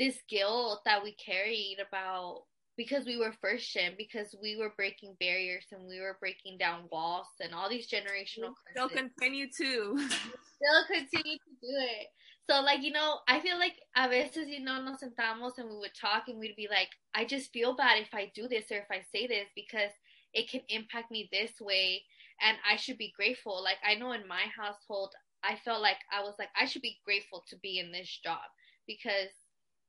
this 0.00 0.22
guilt 0.30 0.80
that 0.86 1.04
we 1.04 1.12
carried 1.12 1.76
about 1.86 2.44
because 2.76 3.04
we 3.04 3.18
were 3.18 3.34
first 3.42 3.70
gen, 3.70 3.92
because 3.98 4.34
we 4.42 4.56
were 4.56 4.72
breaking 4.74 5.14
barriers 5.20 5.66
and 5.70 5.86
we 5.86 6.00
were 6.00 6.16
breaking 6.18 6.56
down 6.56 6.88
walls 6.90 7.26
and 7.38 7.54
all 7.54 7.68
these 7.68 7.86
generational. 7.86 8.54
Still 8.70 8.88
continue 8.88 9.46
to. 9.58 9.98
Still 10.08 10.84
continue 10.88 11.36
to 11.36 11.52
do 11.60 11.68
it. 11.68 12.06
So 12.48 12.62
like 12.62 12.82
you 12.82 12.90
know, 12.90 13.18
I 13.28 13.40
feel 13.40 13.58
like 13.58 13.74
a 13.94 14.08
veces 14.08 14.48
you 14.48 14.64
know 14.64 14.82
nos 14.82 15.02
sentamos 15.02 15.58
and 15.58 15.68
we 15.68 15.76
would 15.76 15.94
talk 15.94 16.24
and 16.28 16.38
we'd 16.38 16.56
be 16.56 16.68
like, 16.70 16.88
I 17.14 17.26
just 17.26 17.52
feel 17.52 17.76
bad 17.76 18.00
if 18.00 18.14
I 18.14 18.32
do 18.34 18.48
this 18.48 18.72
or 18.72 18.78
if 18.78 18.90
I 18.90 19.02
say 19.12 19.26
this 19.26 19.48
because 19.54 19.92
it 20.32 20.50
can 20.50 20.62
impact 20.70 21.10
me 21.10 21.28
this 21.30 21.52
way 21.60 22.02
and 22.40 22.56
I 22.68 22.76
should 22.76 22.96
be 22.96 23.12
grateful. 23.14 23.62
Like 23.62 23.78
I 23.86 23.96
know 23.96 24.12
in 24.12 24.26
my 24.26 24.44
household, 24.58 25.12
I 25.44 25.56
felt 25.56 25.82
like 25.82 25.98
I 26.10 26.22
was 26.22 26.36
like 26.38 26.48
I 26.58 26.64
should 26.64 26.82
be 26.82 26.98
grateful 27.04 27.44
to 27.50 27.58
be 27.58 27.78
in 27.78 27.92
this 27.92 28.08
job 28.24 28.48
because 28.86 29.28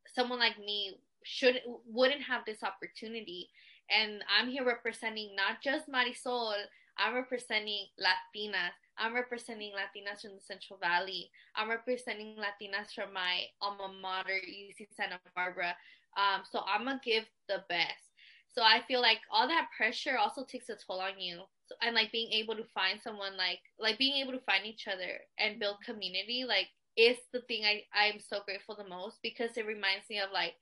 someone 0.08 0.40
like 0.40 0.60
me 0.60 1.00
should 1.24 1.62
wouldn't 1.86 2.22
have 2.22 2.44
this 2.46 2.64
opportunity. 2.64 3.50
And 3.90 4.24
I'm 4.30 4.50
here 4.50 4.66
representing 4.66 5.36
not 5.36 5.62
just 5.62 5.90
Marisol, 5.90 6.54
I'm 6.98 7.16
representing 7.16 7.86
Latinas. 8.00 8.76
I'm 8.98 9.16
representing 9.16 9.72
Latinas 9.72 10.22
from 10.22 10.36
the 10.36 10.42
Central 10.42 10.78
Valley. 10.80 11.32
I'm 11.56 11.70
representing 11.70 12.36
Latinas 12.36 12.94
from 12.94 13.14
my 13.14 13.46
alma 13.62 13.92
mater, 14.02 14.40
UC 14.48 14.88
Santa 14.96 15.20
Barbara. 15.36 15.76
Um, 16.18 16.42
so 16.50 16.62
I'm 16.68 16.86
gonna 16.86 17.02
give 17.04 17.26
the 17.48 17.64
best. 17.70 18.12
So 18.54 18.62
I 18.62 18.82
feel 18.88 19.02
like 19.02 19.20
all 19.32 19.48
that 19.48 19.70
pressure 19.76 20.18
also 20.18 20.44
takes 20.44 20.70
a 20.70 20.76
toll 20.76 21.00
on 21.00 21.18
you. 21.20 21.42
So, 21.68 21.76
and 21.82 21.96
like 21.96 22.12
being 22.12 22.32
able 22.34 22.56
to 22.56 22.66
find 22.76 23.00
someone 23.02 23.38
like 23.38 23.60
like 23.80 23.98
being 23.98 24.22
able 24.22 24.34
to 24.34 24.46
find 24.46 24.66
each 24.66 24.88
other 24.88 25.20
and 25.40 25.60
build 25.60 25.78
community 25.86 26.44
like 26.46 26.68
is 26.98 27.18
the 27.32 27.42
thing 27.42 27.64
I 27.66 27.84
I'm 27.94 28.20
so 28.20 28.40
grateful 28.46 28.76
the 28.76 28.88
most 28.88 29.20
because 29.24 29.58
it 29.58 29.66
reminds 29.66 30.10
me 30.10 30.20
of 30.20 30.30
like 30.34 30.56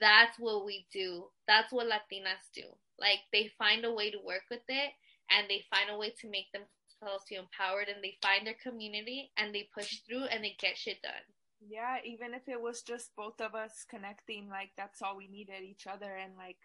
that's 0.00 0.38
what 0.38 0.64
we 0.64 0.86
do. 0.92 1.26
That's 1.48 1.72
what 1.72 1.86
Latinas 1.86 2.46
do. 2.54 2.62
Like 2.98 3.20
they 3.32 3.50
find 3.58 3.84
a 3.84 3.92
way 3.92 4.10
to 4.10 4.18
work 4.24 4.44
with 4.50 4.62
it 4.68 4.92
and 5.30 5.48
they 5.48 5.64
find 5.70 5.90
a 5.90 5.98
way 5.98 6.12
to 6.20 6.30
make 6.30 6.52
themselves 6.52 7.24
feel 7.28 7.42
empowered 7.42 7.88
and 7.88 8.02
they 8.02 8.18
find 8.22 8.46
their 8.46 8.58
community 8.62 9.32
and 9.36 9.54
they 9.54 9.68
push 9.74 9.98
through 10.06 10.24
and 10.24 10.44
they 10.44 10.54
get 10.60 10.76
shit 10.76 11.02
done. 11.02 11.26
Yeah, 11.60 11.96
even 12.04 12.32
if 12.34 12.48
it 12.48 12.60
was 12.60 12.82
just 12.82 13.14
both 13.16 13.40
of 13.40 13.54
us 13.54 13.84
connecting, 13.88 14.48
like 14.48 14.70
that's 14.76 15.02
all 15.02 15.16
we 15.16 15.28
needed 15.28 15.62
each 15.62 15.86
other. 15.86 16.16
And 16.16 16.36
like 16.36 16.56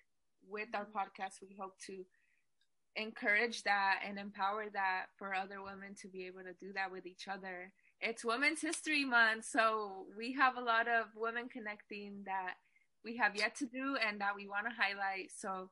with 0.47 0.69
our 0.73 0.85
mm-hmm. 0.85 0.97
podcast, 0.97 1.41
we 1.41 1.55
hope 1.59 1.77
to 1.87 2.05
encourage 2.95 3.63
that 3.63 3.99
and 4.07 4.17
empower 4.17 4.65
that 4.73 5.07
for 5.17 5.33
other 5.33 5.61
women 5.61 5.95
to 6.01 6.07
be 6.07 6.25
able 6.27 6.43
to 6.43 6.53
do 6.59 6.73
that 6.73 6.91
with 6.91 7.05
each 7.05 7.27
other. 7.27 7.71
It's 8.01 8.25
Women's 8.25 8.61
History 8.61 9.05
Month, 9.05 9.45
so 9.45 10.05
we 10.17 10.33
have 10.33 10.57
a 10.57 10.61
lot 10.61 10.87
of 10.87 11.07
women 11.15 11.49
connecting 11.49 12.23
that 12.25 12.55
we 13.03 13.17
have 13.17 13.35
yet 13.35 13.55
to 13.57 13.65
do 13.65 13.97
and 14.05 14.19
that 14.21 14.35
we 14.35 14.47
want 14.47 14.65
to 14.67 14.75
highlight. 14.75 15.31
So, 15.35 15.69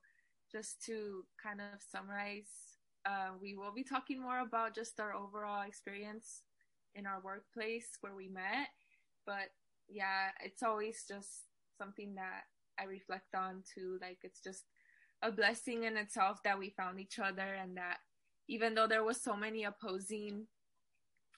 just 0.51 0.85
to 0.85 1.25
kind 1.41 1.59
of 1.59 1.81
summarize, 1.81 2.77
uh, 3.05 3.31
we 3.41 3.55
will 3.55 3.73
be 3.73 3.83
talking 3.83 4.21
more 4.21 4.39
about 4.39 4.75
just 4.75 4.99
our 4.99 5.13
overall 5.13 5.63
experience 5.67 6.43
in 6.95 7.07
our 7.07 7.19
workplace 7.23 7.87
where 8.01 8.15
we 8.15 8.27
met. 8.27 8.69
But 9.25 9.49
yeah, 9.89 10.29
it's 10.43 10.61
always 10.61 11.03
just 11.07 11.47
something 11.77 12.15
that 12.15 12.43
I 12.79 12.85
reflect 12.85 13.33
on 13.35 13.63
too. 13.73 13.97
Like, 14.01 14.19
it's 14.23 14.41
just 14.41 14.63
a 15.23 15.31
blessing 15.31 15.83
in 15.85 15.97
itself 15.97 16.43
that 16.43 16.59
we 16.59 16.69
found 16.69 16.99
each 16.99 17.17
other 17.17 17.55
and 17.59 17.77
that 17.77 17.97
even 18.47 18.75
though 18.75 18.87
there 18.87 19.03
was 19.03 19.21
so 19.21 19.35
many 19.35 19.63
opposing 19.63 20.45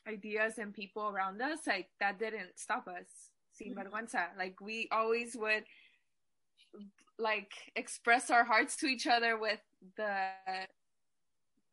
ideas 0.07 0.57
and 0.57 0.73
people 0.73 1.07
around 1.07 1.41
us, 1.41 1.59
like 1.67 1.89
that 1.99 2.19
didn't 2.19 2.57
stop 2.57 2.87
us. 2.87 3.29
Sin 3.53 3.73
mm-hmm. 3.73 3.87
vergüenza. 3.87 4.25
Like 4.37 4.59
we 4.59 4.89
always 4.91 5.35
would 5.35 5.63
like 7.17 7.51
express 7.75 8.29
our 8.29 8.43
hearts 8.43 8.75
to 8.77 8.87
each 8.87 9.07
other 9.07 9.37
with 9.37 9.61
the 9.97 10.29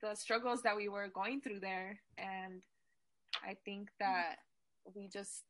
the 0.03 0.15
struggles 0.15 0.63
that 0.63 0.77
we 0.77 0.89
were 0.89 1.09
going 1.09 1.41
through 1.41 1.61
there 1.61 2.01
and 2.19 2.63
i 3.45 3.57
think 3.65 3.89
that 3.99 4.37
we 4.95 5.09
just 5.09 5.45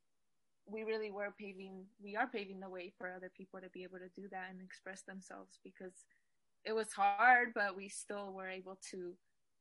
we 0.65 0.83
really 0.83 1.11
were 1.11 1.33
paving 1.39 1.85
we 2.03 2.15
are 2.15 2.27
paving 2.27 2.59
the 2.59 2.69
way 2.69 2.91
for 2.97 3.11
other 3.11 3.31
people 3.35 3.59
to 3.59 3.69
be 3.69 3.83
able 3.83 3.97
to 3.97 4.09
do 4.19 4.27
that 4.31 4.47
and 4.49 4.61
express 4.61 5.01
themselves 5.01 5.59
because 5.63 6.05
it 6.65 6.73
was 6.73 6.91
hard 6.93 7.49
but 7.53 7.75
we 7.75 7.89
still 7.89 8.33
were 8.33 8.49
able 8.49 8.77
to 8.91 9.13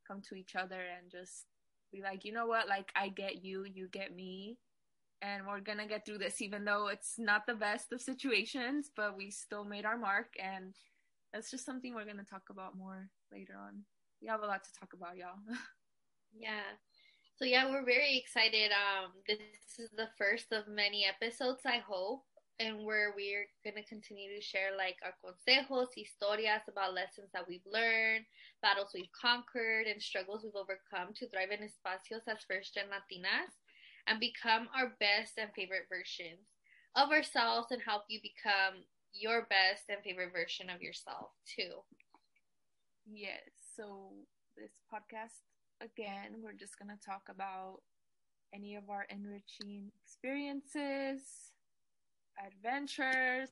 come 0.06 0.20
to 0.28 0.34
each 0.34 0.54
other 0.56 0.80
and 0.80 1.10
just 1.10 1.46
be 1.92 2.02
like 2.02 2.24
you 2.24 2.32
know 2.32 2.46
what? 2.46 2.68
Like 2.68 2.90
i 2.96 3.08
get 3.08 3.44
you 3.44 3.64
you 3.64 3.88
get 3.88 4.14
me 4.14 4.58
and 5.20 5.46
we're 5.46 5.60
gonna 5.60 5.86
get 5.86 6.04
through 6.04 6.18
this 6.18 6.40
even 6.40 6.64
though 6.64 6.88
it's 6.88 7.14
not 7.18 7.46
the 7.46 7.54
best 7.54 7.92
of 7.92 8.00
situations 8.00 8.90
but 8.96 9.16
we 9.16 9.30
still 9.30 9.64
made 9.64 9.84
our 9.84 9.96
mark 9.96 10.34
and 10.42 10.74
that's 11.32 11.50
just 11.50 11.64
something 11.64 11.94
we're 11.94 12.04
gonna 12.06 12.24
talk 12.24 12.42
about 12.50 12.76
more 12.76 13.08
later 13.32 13.54
on. 13.56 13.84
We 14.20 14.28
have 14.28 14.42
a 14.42 14.46
lot 14.46 14.62
to 14.64 14.78
talk 14.78 14.92
about 14.94 15.16
y'all. 15.16 15.38
Yeah. 16.34 16.64
So 17.36 17.44
yeah 17.44 17.70
we're 17.70 17.84
very 17.84 18.16
excited. 18.16 18.70
Um 18.72 19.12
this 19.28 19.38
is 19.78 19.90
the 19.90 20.08
first 20.16 20.50
of 20.50 20.66
many 20.66 21.04
episodes 21.04 21.60
i 21.66 21.76
hope 21.76 22.24
and 22.62 22.86
where 22.86 23.12
we're 23.16 23.46
going 23.64 23.74
to 23.74 23.88
continue 23.88 24.30
to 24.34 24.40
share 24.40 24.70
like 24.78 24.96
our 25.02 25.14
consejos, 25.18 25.90
historias 25.98 26.62
about 26.68 26.94
lessons 26.94 27.28
that 27.34 27.46
we've 27.48 27.66
learned, 27.66 28.24
battles 28.62 28.92
we've 28.94 29.10
conquered, 29.20 29.86
and 29.86 30.00
struggles 30.00 30.42
we've 30.44 30.54
overcome 30.54 31.12
to 31.14 31.28
thrive 31.28 31.50
in 31.50 31.66
espacios 31.66 32.22
as 32.30 32.46
first 32.46 32.74
gen 32.74 32.86
Latinas 32.86 33.50
and 34.06 34.20
become 34.20 34.68
our 34.76 34.94
best 35.00 35.34
and 35.38 35.50
favorite 35.56 35.90
versions 35.90 36.54
of 36.94 37.10
ourselves 37.10 37.72
and 37.72 37.82
help 37.82 38.02
you 38.08 38.20
become 38.22 38.84
your 39.12 39.46
best 39.50 39.84
and 39.88 39.98
favorite 40.04 40.32
version 40.32 40.70
of 40.70 40.80
yourself 40.80 41.30
too. 41.44 41.82
Yes. 43.10 43.50
So 43.76 44.12
this 44.56 44.78
podcast 44.92 45.42
again, 45.80 46.38
we're 46.42 46.52
just 46.52 46.78
going 46.78 46.94
to 46.94 47.04
talk 47.04 47.22
about 47.28 47.80
any 48.54 48.76
of 48.76 48.90
our 48.90 49.06
enriching 49.10 49.90
experiences, 50.04 51.50
adventures, 52.46 53.48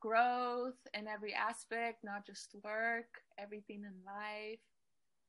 growth 0.00 0.78
in 0.94 1.06
every 1.06 1.34
aspect, 1.34 2.04
not 2.04 2.26
just 2.26 2.54
work, 2.64 3.22
everything 3.38 3.84
in 3.84 3.94
life 4.04 4.58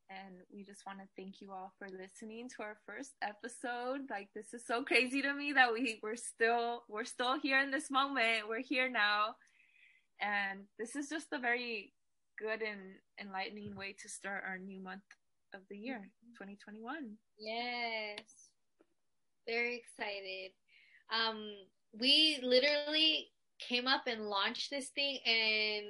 and 0.09 0.35
we 0.53 0.65
just 0.65 0.85
want 0.85 0.99
to 0.99 1.05
thank 1.15 1.39
you 1.39 1.49
all 1.49 1.71
for 1.79 1.87
listening 1.87 2.49
to 2.49 2.61
our 2.61 2.75
first 2.85 3.11
episode 3.21 4.01
like 4.09 4.27
this 4.35 4.53
is 4.53 4.61
so 4.67 4.83
crazy 4.83 5.21
to 5.21 5.33
me 5.33 5.53
that 5.53 5.71
we 5.71 5.97
we're 6.03 6.17
still 6.17 6.83
we're 6.89 7.05
still 7.05 7.39
here 7.39 7.57
in 7.61 7.71
this 7.71 7.89
moment 7.89 8.47
we're 8.49 8.59
here 8.59 8.89
now 8.89 9.33
and 10.19 10.61
this 10.79 10.95
is 10.95 11.09
just 11.09 11.27
a 11.31 11.39
very 11.39 11.93
good 12.37 12.61
and 12.61 12.95
enlightening 13.19 13.75
way 13.75 13.95
to 14.01 14.09
start 14.09 14.43
our 14.47 14.57
new 14.57 14.79
month 14.79 15.03
of 15.53 15.61
the 15.69 15.77
year, 15.77 16.09
2021. 16.35 17.17
Yes. 17.37 18.49
Very 19.47 19.75
excited. 19.75 20.51
Um, 21.11 21.43
we 21.99 22.39
literally 22.41 23.29
came 23.59 23.87
up 23.87 24.03
and 24.07 24.29
launched 24.29 24.69
this 24.69 24.89
thing 24.89 25.19
in 25.25 25.89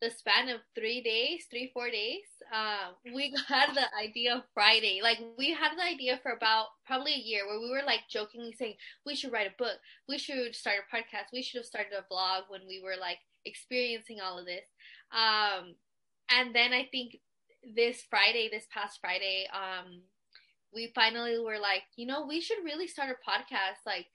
the 0.00 0.10
span 0.10 0.48
of 0.48 0.60
three 0.74 1.02
days, 1.02 1.46
three, 1.50 1.70
four 1.72 1.90
days. 1.90 2.26
Um, 2.52 3.14
we 3.14 3.34
had 3.48 3.74
the 3.74 3.86
idea 3.96 4.44
Friday. 4.52 5.00
Like 5.02 5.18
we 5.38 5.52
had 5.52 5.76
the 5.76 5.84
idea 5.84 6.20
for 6.22 6.32
about 6.32 6.66
probably 6.86 7.14
a 7.14 7.18
year 7.18 7.46
where 7.46 7.60
we 7.60 7.70
were 7.70 7.86
like 7.86 8.00
jokingly 8.10 8.52
saying, 8.52 8.74
we 9.06 9.14
should 9.14 9.32
write 9.32 9.46
a 9.46 9.62
book. 9.62 9.78
We 10.08 10.18
should 10.18 10.54
start 10.54 10.76
a 10.78 10.96
podcast. 10.96 11.32
We 11.32 11.42
should 11.42 11.58
have 11.58 11.66
started 11.66 11.92
a 11.92 12.04
blog 12.08 12.44
when 12.48 12.62
we 12.68 12.82
were 12.82 12.96
like 13.00 13.18
experiencing 13.44 14.18
all 14.20 14.38
of 14.38 14.46
this. 14.46 14.64
Um, 15.12 15.74
and 16.30 16.54
then 16.54 16.72
I 16.72 16.88
think 16.90 17.18
this 17.74 18.02
Friday, 18.10 18.48
this 18.50 18.66
past 18.72 18.98
Friday, 19.00 19.46
um, 19.52 20.02
we 20.74 20.92
finally 20.94 21.38
were 21.38 21.58
like, 21.58 21.82
you 21.96 22.06
know, 22.06 22.26
we 22.26 22.40
should 22.40 22.64
really 22.64 22.88
start 22.88 23.10
a 23.10 23.30
podcast, 23.30 23.86
like 23.86 24.06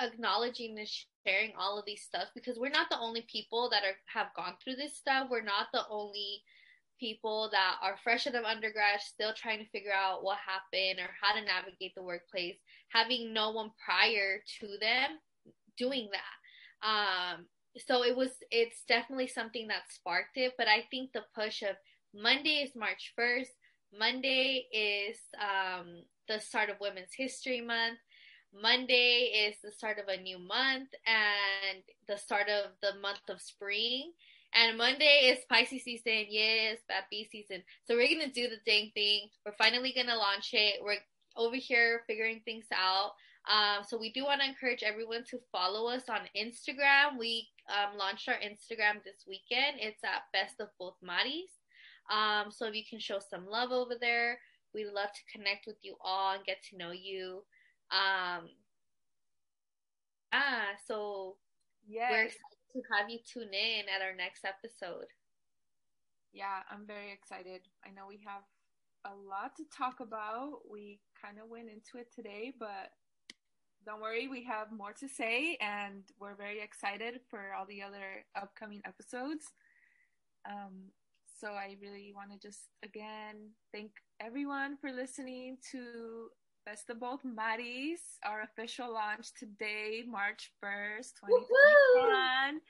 acknowledging 0.00 0.78
and 0.78 0.88
sharing 1.26 1.52
all 1.58 1.78
of 1.78 1.84
these 1.86 2.02
stuff 2.02 2.28
because 2.34 2.58
we're 2.58 2.70
not 2.70 2.88
the 2.90 2.98
only 2.98 3.26
people 3.30 3.68
that 3.70 3.82
are 3.84 3.96
have 4.06 4.34
gone 4.36 4.54
through 4.62 4.76
this 4.76 4.96
stuff. 4.96 5.28
We're 5.30 5.42
not 5.42 5.66
the 5.72 5.84
only 5.90 6.42
people 7.00 7.48
that 7.52 7.76
are 7.82 7.96
fresh 8.02 8.26
out 8.26 8.34
of 8.34 8.44
undergrad, 8.44 9.00
still 9.00 9.32
trying 9.34 9.58
to 9.58 9.70
figure 9.70 9.92
out 9.92 10.22
what 10.22 10.38
happened 10.38 11.00
or 11.00 11.10
how 11.20 11.34
to 11.34 11.44
navigate 11.44 11.94
the 11.94 12.02
workplace, 12.02 12.56
having 12.88 13.32
no 13.32 13.50
one 13.50 13.70
prior 13.84 14.40
to 14.60 14.66
them 14.80 15.18
doing 15.76 16.08
that. 16.12 16.86
Um, 16.86 17.46
so 17.76 18.04
it 18.04 18.16
was 18.16 18.30
it's 18.50 18.84
definitely 18.86 19.26
something 19.26 19.66
that 19.68 19.90
sparked 19.90 20.36
it 20.36 20.52
but 20.56 20.68
i 20.68 20.84
think 20.90 21.10
the 21.12 21.22
push 21.34 21.62
of 21.62 21.76
monday 22.14 22.62
is 22.62 22.76
march 22.76 23.12
1st 23.18 23.48
monday 23.98 24.66
is 24.72 25.18
um, 25.40 26.02
the 26.28 26.40
start 26.40 26.70
of 26.70 26.76
women's 26.80 27.12
history 27.16 27.60
month 27.60 27.98
monday 28.60 29.48
is 29.48 29.56
the 29.62 29.70
start 29.70 29.98
of 29.98 30.08
a 30.08 30.20
new 30.20 30.38
month 30.38 30.88
and 31.06 31.82
the 32.08 32.16
start 32.16 32.48
of 32.48 32.70
the 32.82 32.98
month 33.00 33.28
of 33.28 33.40
spring 33.40 34.12
and 34.54 34.78
monday 34.78 35.32
is 35.32 35.38
pisces 35.50 35.82
season 35.84 36.26
yes 36.28 36.78
bee 37.10 37.28
season 37.30 37.62
so 37.84 37.94
we're 37.94 38.08
gonna 38.08 38.30
do 38.32 38.48
the 38.48 38.58
dang 38.66 38.90
thing 38.94 39.28
we're 39.44 39.52
finally 39.52 39.92
gonna 39.94 40.16
launch 40.16 40.50
it 40.52 40.80
we're 40.82 40.96
over 41.36 41.56
here 41.56 42.02
figuring 42.06 42.40
things 42.44 42.66
out 42.72 43.12
um, 43.46 43.84
so 43.86 43.98
we 43.98 44.10
do 44.10 44.24
want 44.24 44.40
to 44.40 44.48
encourage 44.48 44.82
everyone 44.82 45.24
to 45.30 45.38
follow 45.52 45.88
us 45.90 46.04
on 46.08 46.20
Instagram. 46.36 47.18
We 47.18 47.48
um, 47.68 47.98
launched 47.98 48.28
our 48.28 48.36
Instagram 48.36 49.04
this 49.04 49.26
weekend. 49.28 49.76
It's 49.80 50.02
at 50.02 50.32
Best 50.32 50.60
of 50.60 50.68
Both 50.78 50.96
Maris. 51.02 51.52
Um, 52.10 52.50
so 52.50 52.66
if 52.66 52.74
you 52.74 52.84
can 52.88 52.98
show 52.98 53.18
some 53.18 53.46
love 53.46 53.70
over 53.70 53.94
there, 54.00 54.38
we'd 54.74 54.86
love 54.86 55.10
to 55.12 55.32
connect 55.32 55.66
with 55.66 55.76
you 55.82 55.96
all 56.00 56.34
and 56.34 56.44
get 56.44 56.62
to 56.70 56.76
know 56.78 56.90
you. 56.90 57.42
Um, 57.94 58.48
ah, 60.32 60.74
so 60.86 61.36
yes. 61.86 62.10
we're 62.10 62.24
excited 62.24 62.72
to 62.72 62.82
have 62.92 63.08
you 63.08 63.18
tune 63.24 63.54
in 63.54 63.84
at 63.94 64.02
our 64.02 64.14
next 64.16 64.44
episode. 64.44 65.06
Yeah, 66.32 66.66
I'm 66.68 66.86
very 66.86 67.12
excited. 67.12 67.60
I 67.86 67.90
know 67.90 68.06
we 68.08 68.18
have 68.26 68.42
a 69.04 69.14
lot 69.14 69.54
to 69.56 69.64
talk 69.76 70.00
about. 70.00 70.62
We 70.68 70.98
kind 71.22 71.38
of 71.38 71.48
went 71.48 71.68
into 71.68 71.98
it 71.98 72.12
today, 72.12 72.52
but 72.58 72.90
don't 73.86 74.00
worry, 74.00 74.26
we 74.26 74.42
have 74.44 74.72
more 74.72 74.92
to 74.94 75.08
say, 75.08 75.56
and 75.60 76.02
we're 76.18 76.34
very 76.34 76.60
excited 76.60 77.20
for 77.30 77.54
all 77.56 77.66
the 77.66 77.82
other 77.82 78.24
upcoming 78.34 78.82
episodes. 78.84 79.52
Um, 80.48 80.90
so 81.40 81.48
I 81.52 81.76
really 81.80 82.12
want 82.14 82.32
to 82.32 82.38
just 82.38 82.60
again 82.82 83.50
thank 83.72 83.92
everyone 84.20 84.76
for 84.78 84.90
listening 84.90 85.58
to 85.72 86.28
Best 86.66 86.90
of 86.90 87.00
Both 87.00 87.24
Maris, 87.24 88.18
our 88.24 88.42
official 88.42 88.92
launch 88.92 89.34
today, 89.38 90.02
March 90.06 90.50
1st, 90.62 91.14
2021 91.20 92.60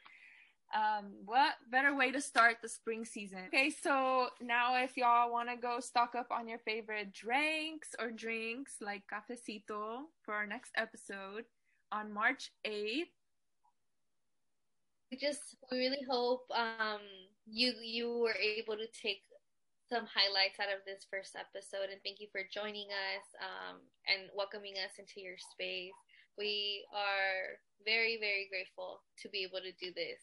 um, 0.75 1.13
what 1.25 1.55
better 1.71 1.95
way 1.95 2.11
to 2.11 2.21
start 2.21 2.57
the 2.61 2.69
spring 2.69 3.05
season? 3.05 3.41
Okay, 3.47 3.71
so 3.71 4.29
now 4.41 4.83
if 4.83 4.97
y'all 4.97 5.31
want 5.31 5.49
to 5.49 5.57
go 5.57 5.79
stock 5.79 6.15
up 6.17 6.27
on 6.31 6.49
your 6.49 6.59
favorite 6.59 7.13
drinks 7.13 7.95
or 8.01 8.11
drinks 8.11 8.77
like 8.81 9.03
cafecito 9.07 10.03
for 10.23 10.35
our 10.35 10.47
next 10.47 10.73
episode 10.77 11.45
on 11.93 12.13
March 12.13 12.51
8th. 12.67 13.05
We 15.13 15.19
just 15.19 15.57
we 15.71 15.79
really 15.79 16.05
hope 16.11 16.45
um 16.51 17.01
you 17.47 17.75
you 17.81 18.19
were 18.19 18.35
able 18.35 18.75
to 18.77 18.87
take 19.01 19.23
some 19.89 20.07
highlights 20.09 20.61
out 20.61 20.73
of 20.73 20.85
this 20.87 21.07
first 21.11 21.37
episode 21.37 21.93
and 21.93 22.01
thank 22.03 22.21
you 22.21 22.29
for 22.33 22.41
joining 22.49 22.89
us 22.89 23.27
um, 23.41 23.81
and 24.09 24.31
welcoming 24.35 24.75
us 24.81 24.97
into 24.99 25.21
your 25.21 25.37
space. 25.37 25.97
We 26.39 26.85
are 26.93 27.61
very, 27.85 28.17
very 28.19 28.49
grateful 28.49 29.03
to 29.23 29.29
be 29.29 29.45
able 29.45 29.61
to 29.61 29.73
do 29.77 29.93
this. 29.95 30.21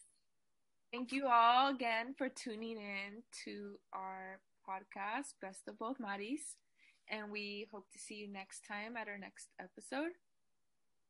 Thank 0.92 1.12
you 1.12 1.26
all 1.28 1.70
again 1.70 2.14
for 2.18 2.28
tuning 2.28 2.76
in 2.76 3.22
to 3.44 3.78
our 3.92 4.40
podcast, 4.68 5.34
Best 5.40 5.62
of 5.68 5.78
Both 5.78 5.98
Maris. 5.98 6.56
And 7.08 7.30
we 7.30 7.66
hope 7.72 7.90
to 7.92 7.98
see 7.98 8.16
you 8.16 8.28
next 8.28 8.62
time 8.66 8.96
at 8.96 9.08
our 9.08 9.18
next 9.18 9.48
episode. 9.60 10.12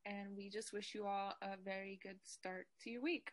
And 0.05 0.37
we 0.37 0.51
just 0.51 0.73
wish 0.73 0.95
you 0.95 1.07
all 1.07 1.35
a 1.43 1.57
very 1.65 1.99
good 2.03 2.19
start 2.25 2.67
to 2.83 2.91
your 2.91 3.03
week. 3.03 3.33